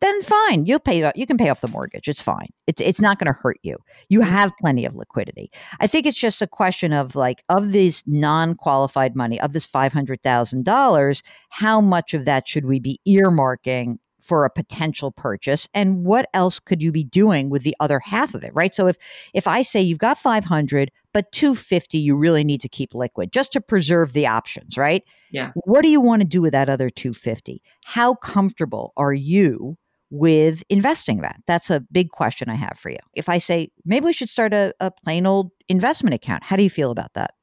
then 0.00 0.22
fine, 0.22 0.66
you'll 0.66 0.78
pay 0.78 1.10
you 1.14 1.26
can 1.26 1.38
pay 1.38 1.48
off 1.48 1.62
the 1.62 1.68
mortgage. 1.68 2.06
It's 2.06 2.20
fine. 2.20 2.48
It's 2.66 2.82
it's 2.82 3.00
not 3.00 3.18
going 3.18 3.32
to 3.32 3.38
hurt 3.38 3.58
you. 3.62 3.78
You 4.08 4.20
mm-hmm. 4.20 4.30
have 4.30 4.52
plenty 4.60 4.84
of 4.84 4.94
liquidity. 4.94 5.50
I 5.80 5.86
think 5.86 6.04
it's 6.04 6.18
just 6.18 6.42
a 6.42 6.46
question 6.46 6.92
of 6.92 7.16
like 7.16 7.42
of 7.48 7.72
these 7.72 8.04
non-qualified 8.06 9.16
money, 9.16 9.40
of 9.40 9.52
this 9.52 9.66
$500,000, 9.66 11.22
how 11.48 11.80
much 11.80 12.12
of 12.12 12.26
that 12.26 12.46
should 12.46 12.66
we 12.66 12.78
be 12.78 13.00
earmarking 13.08 13.96
for 14.26 14.44
a 14.44 14.50
potential 14.50 15.12
purchase 15.12 15.68
and 15.74 16.04
what 16.04 16.28
else 16.34 16.58
could 16.58 16.82
you 16.82 16.90
be 16.90 17.04
doing 17.04 17.48
with 17.50 17.62
the 17.62 17.76
other 17.80 18.00
half 18.00 18.34
of 18.34 18.42
it 18.42 18.52
right? 18.54 18.74
So 18.74 18.86
if 18.86 18.96
if 19.34 19.46
i 19.46 19.62
say 19.62 19.80
you've 19.80 19.98
got 19.98 20.18
500 20.18 20.90
but 21.12 21.32
250 21.32 21.98
you 21.98 22.16
really 22.16 22.44
need 22.44 22.60
to 22.60 22.68
keep 22.68 22.94
liquid 22.94 23.32
just 23.32 23.52
to 23.52 23.60
preserve 23.60 24.12
the 24.12 24.26
options 24.26 24.76
right? 24.76 25.02
Yeah. 25.30 25.52
What 25.64 25.82
do 25.82 25.88
you 25.88 26.00
want 26.00 26.22
to 26.22 26.28
do 26.28 26.42
with 26.42 26.52
that 26.52 26.68
other 26.68 26.90
250 26.90 27.62
how 27.84 28.14
comfortable 28.16 28.92
are 28.96 29.14
you 29.14 29.76
with 30.10 30.62
investing 30.68 31.20
that? 31.22 31.40
That's 31.46 31.70
a 31.70 31.80
big 31.80 32.10
question 32.10 32.48
i 32.48 32.54
have 32.54 32.78
for 32.78 32.90
you. 32.90 32.98
If 33.14 33.28
i 33.28 33.38
say 33.38 33.70
maybe 33.84 34.06
we 34.06 34.12
should 34.12 34.30
start 34.30 34.52
a, 34.52 34.74
a 34.80 34.90
plain 34.90 35.26
old 35.26 35.52
investment 35.68 36.14
account 36.14 36.44
how 36.44 36.56
do 36.56 36.62
you 36.62 36.70
feel 36.70 36.90
about 36.90 37.14
that? 37.14 37.34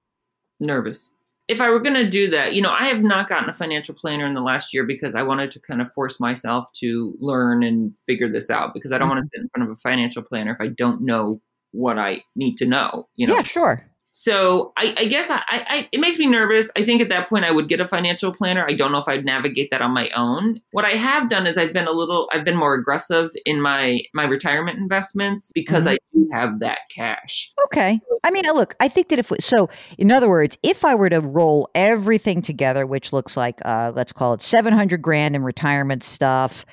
Nervous 0.59 1.12
if 1.47 1.59
I 1.59 1.69
were 1.69 1.79
going 1.79 1.95
to 1.95 2.09
do 2.09 2.29
that, 2.29 2.53
you 2.53 2.61
know, 2.61 2.71
I 2.71 2.85
have 2.85 3.01
not 3.01 3.27
gotten 3.27 3.49
a 3.49 3.53
financial 3.53 3.93
planner 3.93 4.25
in 4.25 4.33
the 4.33 4.41
last 4.41 4.73
year 4.73 4.85
because 4.85 5.13
I 5.13 5.23
wanted 5.23 5.51
to 5.51 5.59
kind 5.59 5.81
of 5.81 5.93
force 5.93 6.19
myself 6.19 6.71
to 6.75 7.15
learn 7.19 7.63
and 7.63 7.93
figure 8.05 8.29
this 8.29 8.49
out 8.49 8.73
because 8.73 8.91
I 8.91 8.97
don't 8.97 9.09
mm-hmm. 9.09 9.17
want 9.17 9.31
to 9.31 9.37
sit 9.37 9.41
in 9.43 9.49
front 9.49 9.69
of 9.69 9.75
a 9.75 9.79
financial 9.79 10.23
planner 10.23 10.51
if 10.51 10.61
I 10.61 10.67
don't 10.67 11.01
know 11.01 11.41
what 11.71 11.99
I 11.99 12.23
need 12.35 12.55
to 12.57 12.65
know, 12.65 13.09
you 13.15 13.27
know. 13.27 13.35
Yeah, 13.35 13.41
sure. 13.41 13.85
So 14.15 14.73
I, 14.77 14.93
I 14.95 15.05
guess 15.05 15.31
I, 15.31 15.41
I, 15.49 15.89
it 15.91 15.99
makes 15.99 16.19
me 16.19 16.27
nervous. 16.27 16.69
I 16.77 16.83
think 16.83 17.01
at 17.01 17.09
that 17.09 17.29
point 17.29 17.45
I 17.45 17.51
would 17.51 17.67
get 17.67 17.79
a 17.79 17.87
financial 17.87 18.31
planner. 18.31 18.63
I 18.63 18.73
don't 18.73 18.91
know 18.91 18.99
if 18.99 19.07
I'd 19.07 19.25
navigate 19.25 19.71
that 19.71 19.81
on 19.81 19.89
my 19.89 20.11
own. 20.15 20.61
What 20.69 20.85
I 20.85 20.91
have 20.91 21.29
done 21.29 21.47
is 21.47 21.57
I've 21.57 21.73
been 21.73 21.87
a 21.87 21.91
little, 21.91 22.29
I've 22.31 22.45
been 22.45 22.55
more 22.55 22.75
aggressive 22.75 23.31
in 23.43 23.59
my 23.59 24.01
my 24.13 24.25
retirement 24.25 24.77
investments 24.77 25.51
because 25.55 25.85
mm-hmm. 25.85 25.93
I 25.93 25.97
do 26.13 26.29
have 26.31 26.59
that 26.59 26.79
cash. 26.95 27.51
Okay. 27.65 27.99
I 28.23 28.29
mean, 28.29 28.45
look, 28.53 28.75
I 28.79 28.87
think 28.87 29.09
that 29.09 29.17
if 29.17 29.31
we, 29.31 29.37
so, 29.39 29.67
in 29.97 30.11
other 30.11 30.29
words, 30.29 30.59
if 30.61 30.85
I 30.85 30.93
were 30.93 31.09
to 31.09 31.19
roll 31.19 31.69
everything 31.73 32.43
together, 32.43 32.85
which 32.85 33.13
looks 33.13 33.35
like 33.35 33.59
uh, 33.65 33.93
let's 33.95 34.13
call 34.13 34.35
it 34.35 34.43
seven 34.43 34.73
hundred 34.73 35.01
grand 35.01 35.35
in 35.35 35.43
retirement 35.43 36.03
stuff 36.03 36.65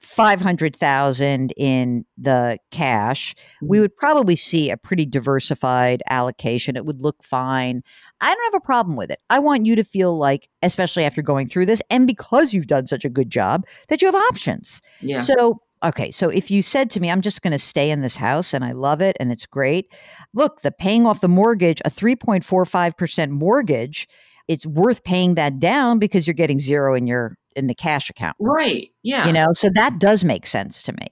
500,000 0.00 1.52
in 1.56 2.04
the 2.16 2.58
cash, 2.70 3.34
we 3.60 3.76
mm-hmm. 3.76 3.82
would 3.82 3.96
probably 3.96 4.36
see 4.36 4.70
a 4.70 4.76
pretty 4.76 5.04
diversified 5.04 6.02
allocation. 6.08 6.76
It 6.76 6.86
would 6.86 7.00
look 7.00 7.22
fine. 7.22 7.82
I 8.20 8.32
don't 8.32 8.52
have 8.52 8.62
a 8.62 8.64
problem 8.64 8.96
with 8.96 9.10
it. 9.10 9.20
I 9.30 9.38
want 9.38 9.66
you 9.66 9.74
to 9.76 9.84
feel 9.84 10.16
like, 10.16 10.48
especially 10.62 11.04
after 11.04 11.22
going 11.22 11.48
through 11.48 11.66
this, 11.66 11.82
and 11.90 12.06
because 12.06 12.54
you've 12.54 12.68
done 12.68 12.86
such 12.86 13.04
a 13.04 13.10
good 13.10 13.30
job, 13.30 13.66
that 13.88 14.00
you 14.00 14.06
have 14.06 14.14
options. 14.14 14.80
Yeah. 15.00 15.22
So, 15.22 15.60
okay, 15.82 16.10
so 16.10 16.28
if 16.28 16.50
you 16.50 16.62
said 16.62 16.90
to 16.90 17.00
me, 17.00 17.10
I'm 17.10 17.20
just 17.20 17.42
going 17.42 17.52
to 17.52 17.58
stay 17.58 17.90
in 17.90 18.00
this 18.00 18.16
house 18.16 18.54
and 18.54 18.64
I 18.64 18.72
love 18.72 19.00
it 19.00 19.16
and 19.18 19.32
it's 19.32 19.46
great, 19.46 19.92
look, 20.32 20.62
the 20.62 20.70
paying 20.70 21.06
off 21.06 21.20
the 21.20 21.28
mortgage, 21.28 21.80
a 21.84 21.90
3.45% 21.90 23.30
mortgage, 23.30 24.08
it's 24.46 24.66
worth 24.66 25.04
paying 25.04 25.34
that 25.34 25.58
down 25.58 25.98
because 25.98 26.26
you're 26.26 26.34
getting 26.34 26.58
zero 26.58 26.94
in 26.94 27.06
your 27.06 27.36
in 27.58 27.66
the 27.66 27.74
cash 27.74 28.08
account. 28.08 28.36
Right. 28.38 28.90
Yeah. 29.02 29.26
You 29.26 29.32
know, 29.32 29.48
so 29.52 29.68
that 29.74 29.98
does 29.98 30.24
make 30.24 30.46
sense 30.46 30.82
to 30.84 30.92
me. 30.92 31.08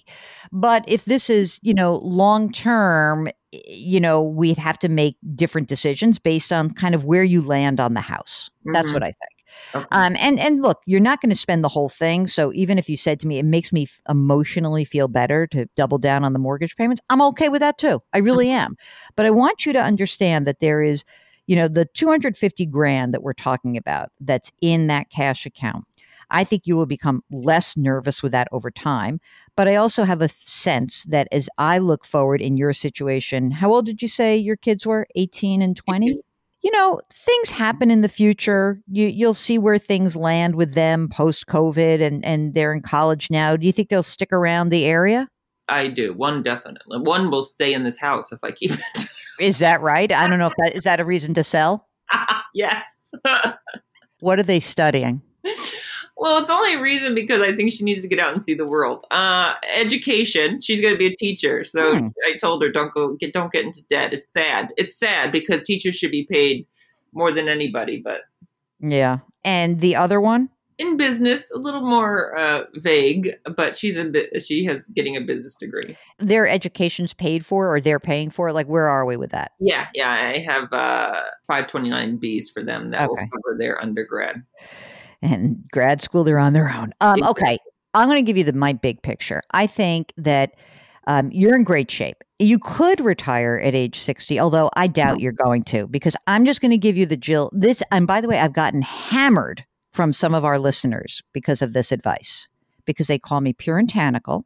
But 0.53 0.85
if 0.87 1.05
this 1.05 1.29
is, 1.29 1.59
you 1.63 1.75
know, 1.75 1.97
long 1.97 2.53
term, 2.53 3.29
you 3.53 4.01
know, 4.01 4.23
we'd 4.23 4.59
have 4.59 4.79
to 4.81 4.89
make 4.89 5.17
different 5.35 5.69
decisions 5.69 6.19
based 6.19 6.53
on 6.53 6.71
kind 6.71 6.95
of 6.95 7.05
where 7.05 7.25
you 7.25 7.43
land 7.43 7.81
on 7.81 7.95
the 7.95 8.01
house. 8.01 8.51
Mm-hmm. 8.61 8.73
That's 8.73 8.93
what 8.93 9.03
I 9.03 9.07
think. 9.07 9.37
Okay. 9.75 9.87
Um, 9.93 10.17
and 10.19 10.39
and 10.39 10.61
look, 10.61 10.83
you're 10.87 11.01
not 11.01 11.21
going 11.21 11.31
to 11.31 11.37
spend 11.37 11.63
the 11.63 11.69
whole 11.69 11.89
thing. 11.89 12.27
So 12.27 12.53
even 12.53 12.79
if 12.79 12.89
you 12.89 12.97
said 12.97 13.21
to 13.21 13.27
me, 13.27 13.39
it 13.39 13.45
makes 13.45 13.73
me 13.73 13.89
emotionally 14.09 14.85
feel 14.85 15.09
better 15.09 15.47
to 15.49 15.67
double 15.77 15.99
down 15.99 16.25
on 16.25 16.33
the 16.33 16.39
mortgage 16.39 16.77
payments, 16.77 17.01
I'm 17.11 17.23
okay 17.23 17.49
with 17.49 17.61
that 17.61 17.79
too. 17.79 18.03
I 18.13 18.19
really 18.19 18.47
mm-hmm. 18.47 18.59
am. 18.59 18.77
But 19.15 19.27
I 19.27 19.31
want 19.31 19.65
you 19.65 19.73
to 19.73 19.83
understand 19.83 20.47
that 20.47 20.61
there 20.61 20.83
is, 20.83 21.05
you 21.47 21.57
know, 21.57 21.69
the 21.69 21.87
250 21.95 22.67
grand 22.67 23.15
that 23.15 23.23
we're 23.23 23.35
talking 23.35 23.77
about 23.77 24.11
that's 24.21 24.51
in 24.61 24.89
that 24.89 25.11
cash 25.11 25.47
account 25.47 25.85
I 26.31 26.45
think 26.45 26.67
you 26.67 26.77
will 26.77 26.87
become 26.87 27.23
less 27.31 27.77
nervous 27.77 28.23
with 28.23 28.33
that 28.33 28.49
over 28.53 28.71
time. 28.71 29.21
But 29.57 29.69
I 29.69 29.77
also 29.77 30.05
have 30.05 30.21
a 30.21 30.29
sense 30.29 31.05
that 31.05 31.29
as 31.33 31.49
I 31.59 31.79
look 31.79 32.05
forward 32.05 32.43
in 32.43 32.57
your 32.57 32.73
situation, 32.73 33.51
how 33.51 33.73
old 33.73 33.87
did 33.87 34.03
you 34.03 34.09
say 34.09 34.37
your 34.37 34.57
kids 34.57 34.87
were? 34.87 35.07
18 35.15 35.63
and 35.63 35.77
20? 35.77 36.21
You 36.63 36.71
know, 36.73 37.01
things 37.13 37.51
happen 37.51 37.91
in 37.91 38.01
the 38.01 38.09
future. 38.09 38.81
You, 38.91 39.07
you'll 39.07 39.35
see 39.35 39.57
where 39.57 39.79
things 39.79 40.17
land 40.17 40.57
with 40.57 40.75
them 40.75 41.09
post 41.09 41.47
COVID 41.47 42.03
and, 42.03 42.25
and 42.25 42.55
they're 42.55 42.75
in 42.75 42.83
college 42.83 43.31
now. 43.31 43.57
Do 43.57 43.67
you 43.67 43.73
think 43.73 43.89
they'll 43.89 44.03
stick 44.03 44.33
around 44.33 44.71
the 44.71 44.85
area? 44.85 45.29
I 45.69 45.89
do. 45.89 46.13
One 46.15 46.43
definitely. 46.43 46.99
One 46.99 47.31
will 47.31 47.43
stay 47.43 47.73
in 47.73 47.85
this 47.85 47.99
house 47.99 48.33
if 48.33 48.39
I 48.43 48.53
keep 48.53 48.73
it. 48.73 49.09
is 49.41 49.59
that 49.59 49.81
right? 49.81 50.11
I 50.13 50.27
don't 50.27 50.39
know 50.39 50.47
if 50.47 50.55
that 50.59 50.75
is 50.75 50.85
that 50.85 51.01
a 51.01 51.05
reason 51.05 51.35
to 51.35 51.45
sell? 51.45 51.89
yes. 52.55 53.13
what 54.21 54.39
are 54.39 54.45
they 54.45 54.61
studying? 54.61 55.23
Well, 56.19 56.41
it's 56.41 56.51
only 56.51 56.75
a 56.75 56.81
reason 56.81 57.15
because 57.15 57.43
I 57.43 57.55
think 57.55 57.73
she 57.73 57.85
needs 57.85 58.01
to 58.01 58.09
get 58.09 58.19
out 58.19 58.33
and 58.33 58.41
see 58.41 58.55
the 58.55 58.65
world. 58.65 59.05
Uh, 59.11 59.55
education. 59.75 60.61
She's 60.61 60.81
going 60.81 60.95
to 60.95 60.99
be 60.99 61.07
a 61.07 61.17
teacher, 61.17 61.63
so 61.63 61.97
hmm. 61.99 62.09
I 62.27 62.37
told 62.37 62.63
her 62.63 62.71
don't 62.71 62.93
go 62.95 63.15
get 63.15 63.33
don't 63.33 63.53
get 63.53 63.65
into 63.65 63.83
debt. 63.89 64.13
It's 64.13 64.33
sad. 64.33 64.73
It's 64.77 64.99
sad 64.99 65.31
because 65.31 65.63
teachers 65.63 65.95
should 65.95 66.11
be 66.11 66.25
paid 66.25 66.67
more 67.13 67.33
than 67.33 67.49
anybody. 67.49 68.01
But 68.03 68.21
yeah, 68.81 69.19
and 69.45 69.81
the 69.81 69.97
other 69.97 70.21
one 70.21 70.49
in 70.79 70.97
business, 70.97 71.51
a 71.51 71.59
little 71.59 71.81
more 71.81 72.37
uh, 72.37 72.65
vague, 72.75 73.35
but 73.57 73.79
she's 73.79 73.97
a 73.97 74.05
bit. 74.05 74.43
She 74.43 74.65
has 74.67 74.87
getting 74.89 75.17
a 75.17 75.21
business 75.21 75.57
degree. 75.57 75.97
Their 76.19 76.47
education's 76.47 77.15
paid 77.15 77.45
for, 77.47 77.73
or 77.73 77.81
they're 77.81 78.01
paying 78.01 78.31
for 78.31 78.49
it. 78.49 78.53
Like, 78.53 78.67
where 78.67 78.89
are 78.89 79.07
we 79.07 79.17
with 79.17 79.31
that? 79.31 79.53
Yeah, 79.59 79.89
yeah. 79.95 80.11
I 80.11 80.39
have 80.39 80.73
uh, 80.73 81.23
five 81.47 81.69
twenty 81.69 81.91
nine 81.91 82.19
Bs 82.19 82.53
for 82.53 82.63
them 82.63 82.91
that 82.91 83.09
okay. 83.09 83.09
will 83.09 83.17
cover 83.17 83.57
their 83.59 83.81
undergrad 83.83 84.43
and 85.23 85.65
grad 85.73 86.01
school. 86.01 86.25
They're 86.25 86.39
on 86.39 86.53
their 86.53 86.71
own. 86.71 86.93
Um, 87.01 87.23
okay, 87.23 87.59
I'm 87.95 88.09
going 88.09 88.19
to 88.19 88.27
give 88.27 88.37
you 88.37 88.45
the 88.45 88.53
my 88.53 88.73
big 88.73 89.03
picture. 89.03 89.43
I 89.53 89.67
think 89.67 90.13
that. 90.17 90.53
Um, 91.09 91.31
you're 91.31 91.55
in 91.55 91.63
great 91.63 91.89
shape. 91.89 92.17
You 92.41 92.59
could 92.59 93.01
retire 93.01 93.61
at 93.63 93.77
age 93.77 93.97
60, 93.97 94.41
although 94.41 94.71
I 94.75 94.89
doubt 94.89 95.21
you're 95.21 95.31
going 95.31 95.63
to, 95.67 95.87
because 95.87 96.17
I'm 96.27 96.45
just 96.45 96.61
going 96.61 96.73
to 96.73 96.77
give 96.77 96.97
you 96.97 97.07
the 97.07 97.17
Jill. 97.17 97.49
This, 97.53 97.81
and 97.93 98.09
by 98.09 98.21
the 98.21 98.27
way, 98.27 98.41
I've 98.41 98.53
gotten 98.53 98.83
hammered 98.83 99.65
from 99.93 100.13
some 100.13 100.35
of 100.35 100.45
our 100.45 100.59
listeners 100.59 101.23
because 101.33 101.63
of 101.63 101.75
this 101.75 101.93
advice, 101.93 102.49
because 102.87 103.07
they 103.07 103.21
call 103.21 103.41
me 103.41 103.53
puritanical 103.53 104.45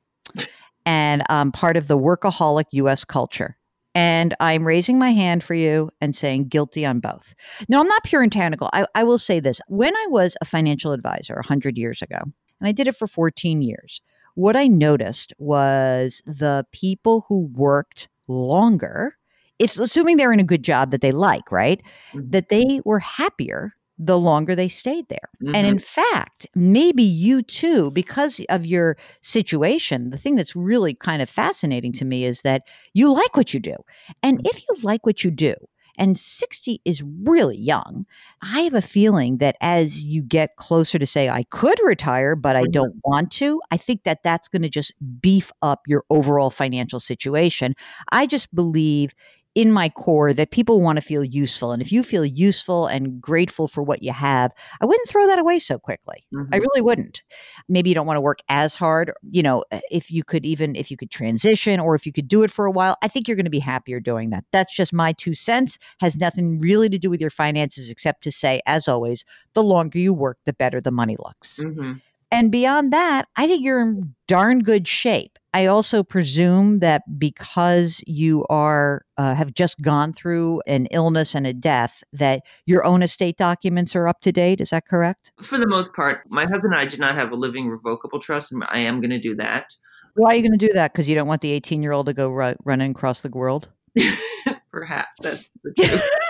and 0.87 1.23
I'm 1.29 1.53
part 1.53 1.77
of 1.77 1.87
the 1.87 1.99
workaholic 1.99 2.65
US 2.73 3.05
culture. 3.05 3.57
And 3.95 4.35
I'm 4.39 4.67
raising 4.67 4.99
my 4.99 5.13
hand 5.13 5.43
for 5.43 5.55
you 5.55 5.91
and 6.01 6.15
saying 6.15 6.49
guilty 6.49 6.87
on 6.87 7.01
both. 7.01 7.35
No, 7.69 7.81
I'm 7.81 7.89
not 7.89 8.05
puritanical. 8.05 8.71
I, 8.73 8.87
I 8.95 9.05
will 9.05 9.19
say 9.19 9.41
this. 9.41 9.61
When 9.67 9.95
I 9.97 10.07
was 10.11 10.37
a 10.41 10.45
financial 10.45 10.93
advisor 10.93 11.35
100 11.35 11.77
years 11.77 12.01
ago, 12.01 12.19
and 12.19 12.69
I 12.69 12.73
did 12.73 12.87
it 12.87 12.97
for 12.97 13.07
14 13.07 13.63
years, 13.63 14.01
what 14.35 14.55
I 14.57 14.69
noticed 14.69 15.33
was 15.39 16.23
the 16.25 16.67
people 16.73 17.25
who 17.29 17.51
worked 17.53 18.09
longer, 18.29 19.17
if 19.59 19.79
assuming 19.79 20.17
they're 20.17 20.33
in 20.33 20.41
a 20.41 20.45
good 20.45 20.63
job 20.63 20.93
that 20.93 21.01
they 21.01 21.13
like, 21.13 21.51
right? 21.51 21.83
Mm-hmm. 22.13 22.31
That 22.31 22.49
they 22.49 22.81
were 22.85 23.01
happier 23.01 23.75
the 24.03 24.19
longer 24.19 24.55
they 24.55 24.69
stayed 24.69 25.07
there. 25.11 25.29
Mm-hmm. 25.43 25.55
And 25.55 25.67
in 25.67 25.79
fact, 25.79 26.47
maybe 26.55 27.03
you 27.03 27.43
too, 27.43 27.91
because 27.91 28.41
of 28.49 28.65
your 28.65 28.97
situation, 29.21 30.09
the 30.09 30.17
thing 30.17 30.37
that's 30.37 30.57
really 30.57 30.95
kind 30.95 31.21
of 31.21 31.29
fascinating 31.29 31.93
to 31.95 32.07
me 32.07 32.25
is 32.25 32.41
that 32.43 32.63
you 32.95 33.13
like 33.13 33.37
what 33.37 33.53
you 33.53 33.61
do. 33.61 33.77
And 34.23 34.39
mm-hmm. 34.39 34.47
if 34.47 34.63
you 34.63 34.77
like 34.83 35.05
what 35.05 35.23
you 35.23 35.31
do, 35.31 35.55
and 35.99 36.19
60 36.19 36.81
is 36.87 37.03
really 37.25 37.59
young. 37.59 38.07
I 38.43 38.61
have 38.61 38.73
a 38.73 38.81
feeling 38.81 39.37
that 39.37 39.57
as 39.61 40.03
you 40.03 40.23
get 40.23 40.57
closer 40.57 40.99
to 40.99 41.07
say, 41.07 41.29
I 41.29 41.43
could 41.51 41.79
retire, 41.85 42.35
but 42.37 42.57
I 42.57 42.63
mm-hmm. 42.63 42.71
don't 42.71 42.95
want 43.05 43.31
to, 43.33 43.61
I 43.71 43.77
think 43.77 44.05
that 44.05 44.23
that's 44.25 44.49
going 44.49 44.63
to 44.63 44.71
just 44.71 44.95
beef 45.21 45.53
up 45.61 45.83
your 45.87 46.05
overall 46.09 46.49
financial 46.49 47.01
situation. 47.01 47.75
I 48.11 48.27
just 48.27 48.55
believe 48.55 49.13
in 49.55 49.73
my 49.73 49.89
core 49.89 50.33
that 50.33 50.53
people 50.53 50.81
want 50.81 50.97
to 50.97 51.03
feel 51.03 51.25
useful. 51.25 51.73
And 51.73 51.83
if 51.83 51.91
you 51.91 52.03
feel 52.03 52.25
useful 52.25 52.87
and 52.87 53.21
grateful 53.21 53.67
for 53.67 53.83
what 53.83 54.03
you 54.03 54.13
have, 54.13 54.53
I 54.81 54.87
wouldn't 54.87 55.09
throw 55.09 55.27
that 55.27 55.41
away 55.41 55.59
so 55.59 55.79
quickly. 55.79 56.25
Mm-hmm. 56.33 56.55
I 56.55 56.59
really 56.59 56.81
wouldn't. 56.81 57.23
Maybe 57.69 57.89
you 57.89 57.95
don't 57.95 58.07
want 58.07 58.17
to 58.17 58.21
work 58.21 58.41
as 58.49 58.77
hard. 58.77 59.13
You 59.29 59.43
know, 59.43 59.65
uh, 59.73 59.81
if 59.91 60.11
you 60.11 60.23
could 60.23 60.47
even, 60.47 60.77
if 60.77 60.91
you 60.91 60.97
could 60.97 61.11
transition 61.11 61.81
or 61.81 61.97
if 61.97 62.07
you 62.07 62.13
could 62.13 62.29
do 62.29 62.45
it 62.45 62.51
for 62.51 62.65
a 62.65 62.71
while, 62.71 62.97
I 63.03 63.09
think 63.09 63.27
you're 63.27 63.37
going 63.37 63.45
to 63.45 63.51
be 63.51 63.59
happier 63.59 63.99
doing 63.99 64.31
that. 64.31 64.45
That's 64.53 64.75
just 64.75 64.93
my 64.93 65.13
two 65.13 65.35
cents, 65.35 65.79
has 65.99 66.17
nothing 66.17 66.61
really 66.61 66.89
to 66.89 66.99
do 66.99 67.11
with 67.11 67.21
your 67.21 67.31
finances 67.31 67.91
except 67.91 68.23
to 68.25 68.33
say, 68.33 68.61
as 68.67 68.87
always, 68.87 69.25
the 69.55 69.65
longer 69.65 69.99
you 69.99 70.15
work, 70.15 70.39
the 70.45 70.53
better 70.53 70.81
the 70.81 70.93
money 70.93 71.17
looks. 71.19 71.59
Mm-hmm. 71.59 71.95
And 72.31 72.53
beyond 72.53 72.93
that, 72.93 73.27
I 73.35 73.49
think 73.49 73.65
you're 73.65 73.81
in 73.81 74.15
darn 74.29 74.61
good 74.61 74.87
shape. 74.87 75.40
I 75.53 75.67
also 75.67 76.03
presume 76.03 76.79
that 76.79 77.03
because 77.19 78.03
you 78.07 78.47
are 78.49 79.05
uh, 79.17 79.35
have 79.35 79.53
just 79.55 79.81
gone 79.83 80.13
through 80.13 80.63
an 80.67 80.87
illness 80.87 81.35
and 81.35 81.47
a 81.47 81.53
death, 81.53 82.05
that 82.13 82.43
your 82.67 82.85
own 82.85 83.03
estate 83.03 83.37
documents 83.37 83.97
are 83.97 84.07
up 84.07 84.21
to 84.23 84.33
date. 84.33 84.61
Is 84.61 84.71
that 84.71 84.87
correct? 84.87 85.33
For 85.43 85.59
the 85.59 85.67
most 85.67 85.93
part, 85.93 86.23
my 86.29 86.43
husband 86.43 86.75
and 86.75 86.81
I 86.81 86.87
did 86.87 87.01
not 87.01 87.17
have 87.17 87.33
a 87.33 87.37
living 87.37 87.69
revocable 87.69 88.21
trust, 88.21 88.53
and 88.53 88.65
I 88.69 88.81
am 88.81 89.01
going 89.01 89.11
to 89.11 89.19
do 89.19 89.35
that. 89.37 89.75
Why 90.15 90.33
are 90.33 90.37
you 90.37 90.43
going 90.43 90.59
to 90.59 90.67
do 90.67 90.73
that? 90.75 90.93
Because 90.93 91.09
you 91.09 91.15
don't 91.15 91.29
want 91.29 91.41
the 91.41 91.53
eighteen-year-old 91.53 92.07
to 92.07 92.13
go 92.13 92.31
ru- 92.31 92.57
running 92.65 92.93
across 92.93 93.23
the 93.23 93.31
world. 93.31 93.69
Perhaps 94.71 95.21
that's 95.21 95.49
the 95.65 95.75
truth. 95.75 96.11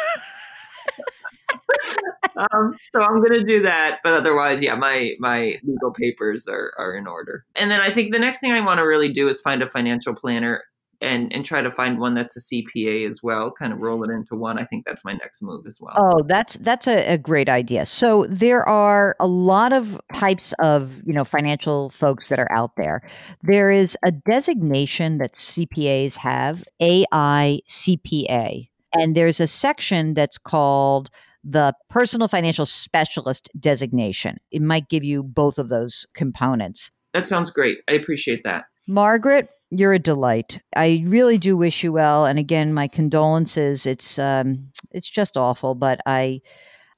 um, 2.53 2.75
so 2.93 3.03
I'm 3.03 3.23
going 3.23 3.39
to 3.39 3.45
do 3.45 3.63
that, 3.63 4.01
but 4.03 4.13
otherwise, 4.13 4.63
yeah, 4.63 4.75
my 4.75 5.13
my 5.19 5.59
legal 5.63 5.93
papers 5.93 6.49
are 6.49 6.73
are 6.79 6.97
in 6.97 7.07
order. 7.07 7.45
And 7.57 7.71
then 7.71 7.81
I 7.81 7.93
think 7.93 8.13
the 8.13 8.19
next 8.19 8.41
thing 8.41 8.53
I 8.53 8.61
want 8.61 8.79
to 8.79 8.85
really 8.85 9.13
do 9.13 9.29
is 9.29 9.41
find 9.41 9.63
a 9.63 9.69
financial 9.69 10.15
planner 10.15 10.63
and 11.01 11.33
and 11.33 11.45
try 11.45 11.63
to 11.63 11.71
find 11.71 11.99
one 11.99 12.15
that's 12.15 12.37
a 12.37 12.41
CPA 12.41 13.09
as 13.09 13.23
well. 13.23 13.51
Kind 13.51 13.73
of 13.73 13.81
roll 13.81 14.05
it 14.05 14.11
into 14.11 14.37
one. 14.37 14.59
I 14.59 14.65
think 14.65 14.85
that's 14.87 15.05
my 15.05 15.13
next 15.13 15.43
move 15.43 15.65
as 15.67 15.79
well. 15.81 15.95
Oh, 15.97 16.23
that's 16.27 16.57
that's 16.59 16.87
a, 16.87 17.15
a 17.15 17.19
great 17.19 17.49
idea. 17.49 17.87
So 17.87 18.27
there 18.29 18.69
are 18.69 19.17
a 19.19 19.27
lot 19.27 19.73
of 19.73 20.01
types 20.15 20.53
of 20.59 21.01
you 21.07 21.13
know 21.13 21.25
financial 21.25 21.91
folks 21.91 22.29
that 22.29 22.39
are 22.39 22.51
out 22.53 22.77
there. 22.77 23.03
There 23.43 23.71
is 23.71 23.97
a 24.03 24.13
designation 24.13 25.19
that 25.19 25.35
CPAs 25.35 26.17
have, 26.17 26.65
AICPA, 26.81 28.69
and 28.95 29.17
there's 29.17 29.41
a 29.41 29.47
section 29.47 30.15
that's 30.15 30.39
called 30.39 31.11
the 31.45 31.75
personal 31.89 32.29
financial 32.29 32.67
specialist 32.67 33.49
designation. 33.59 34.39
It 34.51 34.63
might 34.63 34.89
give 34.89 35.05
you 35.05 35.23
both 35.23 35.59
of 35.59 35.69
those 35.69 36.07
components. 36.15 36.91
That 37.15 37.29
sounds 37.29 37.51
great. 37.51 37.79
I 37.89 37.93
appreciate 37.93 38.45
that. 38.45 38.65
Margaret, 38.87 39.49
you're 39.71 39.93
a 39.93 39.99
delight. 39.99 40.61
I 40.75 41.03
really 41.07 41.39
do 41.39 41.57
wish 41.57 41.83
you 41.83 41.93
well. 41.93 42.27
And 42.27 42.39
again, 42.39 42.75
my 42.75 42.89
condolences. 42.89 43.87
It's 43.87 44.19
um, 44.19 44.71
it's 44.91 45.09
just 45.09 45.37
awful, 45.37 45.75
but 45.75 46.01
I 46.07 46.41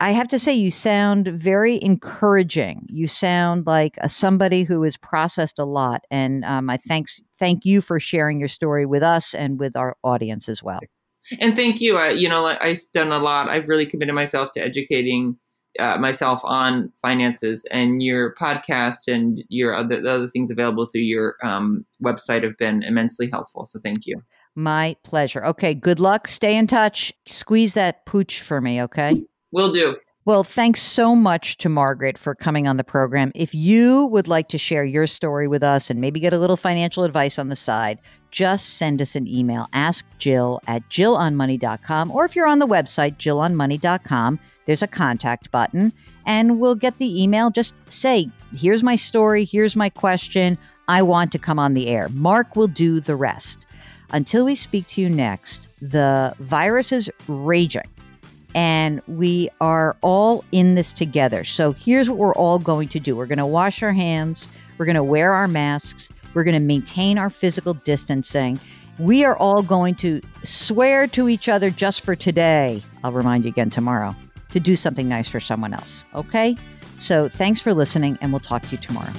I 0.01 0.11
have 0.13 0.29
to 0.29 0.39
say 0.39 0.53
you 0.53 0.71
sound 0.71 1.29
very 1.29 1.81
encouraging. 1.83 2.87
You 2.89 3.07
sound 3.07 3.67
like 3.67 3.97
a, 3.99 4.09
somebody 4.09 4.65
who 4.65 4.83
has 4.83 4.97
processed 4.97 5.59
a 5.59 5.65
lot, 5.65 6.05
and 6.11 6.45
um, 6.45 6.69
I 6.71 6.77
thanks 6.77 7.21
thank 7.39 7.65
you 7.65 7.81
for 7.81 8.01
sharing 8.01 8.39
your 8.39 8.49
story 8.49 8.87
with 8.87 9.03
us 9.03 9.35
and 9.35 9.61
with 9.61 9.77
our 9.77 9.97
audience 10.03 10.49
as 10.49 10.63
well. 10.63 10.81
And 11.41 11.55
thank 11.55 11.81
you. 11.81 11.97
I, 11.97 12.11
you 12.11 12.29
know, 12.29 12.47
I've 12.47 12.83
done 12.93 13.13
a 13.13 13.19
lot. 13.19 13.49
I've 13.49 13.69
really 13.69 13.87
committed 13.87 14.15
myself 14.15 14.53
to 14.53 14.61
educating 14.61 15.37
uh, 15.79 15.97
myself 15.99 16.41
on 16.45 16.93
finances, 17.01 17.65
and 17.71 18.03
your 18.03 18.35
podcast 18.35 19.13
and 19.13 19.43
your 19.49 19.75
other 19.75 20.03
the 20.03 20.11
other 20.11 20.29
things 20.29 20.51
available 20.51 20.87
through 20.87 21.03
your 21.03 21.37
um, 21.43 21.85
website 22.03 22.43
have 22.43 22.57
been 22.59 22.83
immensely 22.83 23.31
helpful. 23.31 23.65
So 23.65 23.79
thank 23.83 24.07
you. 24.07 24.23
My 24.55 24.97
pleasure. 25.03 25.45
Okay. 25.47 25.73
Good 25.73 25.99
luck. 25.99 26.29
Stay 26.29 26.57
in 26.57 26.67
touch. 26.67 27.13
Squeeze 27.25 27.73
that 27.75 28.05
pooch 28.05 28.43
for 28.43 28.61
me. 28.61 28.83
Okay. 28.83 29.23
Will 29.51 29.73
do. 29.73 29.97
Well, 30.25 30.45
thanks 30.45 30.83
so 30.83 31.17
much 31.17 31.57
to 31.59 31.69
Margaret 31.69 32.17
for 32.17 32.35
coming 32.35 32.69
on 32.69 32.77
the 32.77 32.85
program. 32.85 33.33
If 33.35 33.55
you 33.55 34.05
would 34.07 34.29
like 34.29 34.49
to 34.51 34.59
share 34.59 34.85
your 34.85 35.07
story 35.07 35.49
with 35.49 35.65
us 35.65 35.91
and 35.91 36.01
maybe 36.01 36.21
get 36.21 36.33
a 36.33 36.39
little 36.39 36.57
financial 36.57 37.03
advice 37.03 37.39
on 37.39 37.49
the 37.49 37.57
side, 37.57 37.99
just 38.33 38.79
send 38.79 39.01
us 39.01 39.15
an 39.15 39.29
email. 39.29 39.69
Ask 39.73 40.05
Jill 40.19 40.61
at 40.67 40.89
jillonmoney.com. 40.89 42.11
Or 42.11 42.25
if 42.25 42.35
you're 42.35 42.49
on 42.49 42.59
the 42.59 42.67
website, 42.67 43.19
jillonmoney.com, 43.19 44.41
there's 44.67 44.83
a 44.83 44.89
contact 44.89 45.51
button 45.53 45.93
and 46.27 46.59
we'll 46.59 46.75
get 46.75 46.99
the 46.99 47.23
email. 47.23 47.51
Just 47.51 47.75
say, 47.89 48.29
here's 48.57 48.83
my 48.83 48.97
story, 48.97 49.45
here's 49.45 49.77
my 49.77 49.89
question. 49.89 50.59
I 50.89 51.03
want 51.03 51.31
to 51.33 51.39
come 51.39 51.59
on 51.59 51.75
the 51.75 51.89
air. 51.89 52.09
Mark 52.09 52.57
will 52.57 52.67
do 52.67 52.99
the 52.99 53.15
rest. 53.15 53.67
Until 54.13 54.45
we 54.45 54.55
speak 54.55 54.87
to 54.89 55.01
you 55.01 55.09
next, 55.09 55.69
the 55.81 56.35
virus 56.39 56.93
is 56.93 57.11
raging 57.29 57.89
and 58.55 59.01
we 59.07 59.49
are 59.61 59.97
all 60.03 60.45
in 60.53 60.75
this 60.75 60.93
together. 60.93 61.45
So 61.45 61.73
here's 61.73 62.11
what 62.11 62.19
we're 62.19 62.35
all 62.35 62.59
going 62.59 62.89
to 62.89 63.01
do 63.01 63.17
we're 63.17 63.27
going 63.27 63.39
to 63.39 63.47
wash 63.47 63.83
our 63.83 63.93
hands, 63.93 64.49
we're 64.79 64.87
going 64.87 64.97
to 64.97 65.03
wear 65.03 65.33
our 65.33 65.49
masks, 65.49 66.11
we're 66.35 66.45
going 66.45 66.55
to 66.55 66.61
maintain 66.61 67.19
our 67.19 67.31
physical 67.31 67.75
distancing. 67.75 68.59
We 68.99 69.25
are 69.25 69.37
all 69.37 69.63
going 69.63 69.95
to 69.97 70.21
swear 70.43 71.07
to 71.09 71.29
each 71.29 71.49
other 71.49 71.71
just 71.71 72.03
for 72.03 72.15
today. 72.15 72.83
I'll 73.05 73.13
remind 73.13 73.45
you 73.45 73.51
again 73.51 73.71
tomorrow 73.71 74.15
to 74.51 74.61
do 74.61 74.77
something 74.77 75.09
nice 75.09 75.29
for 75.29 75.41
someone 75.41 75.73
else. 75.73 76.05
Okay? 76.15 76.57
So 76.99 77.29
thanks 77.29 77.61
for 77.61 77.75
listening, 77.75 78.19
and 78.21 78.33
we'll 78.33 78.41
talk 78.41 78.63
to 78.63 78.69
you 78.69 78.79
tomorrow. 78.79 79.13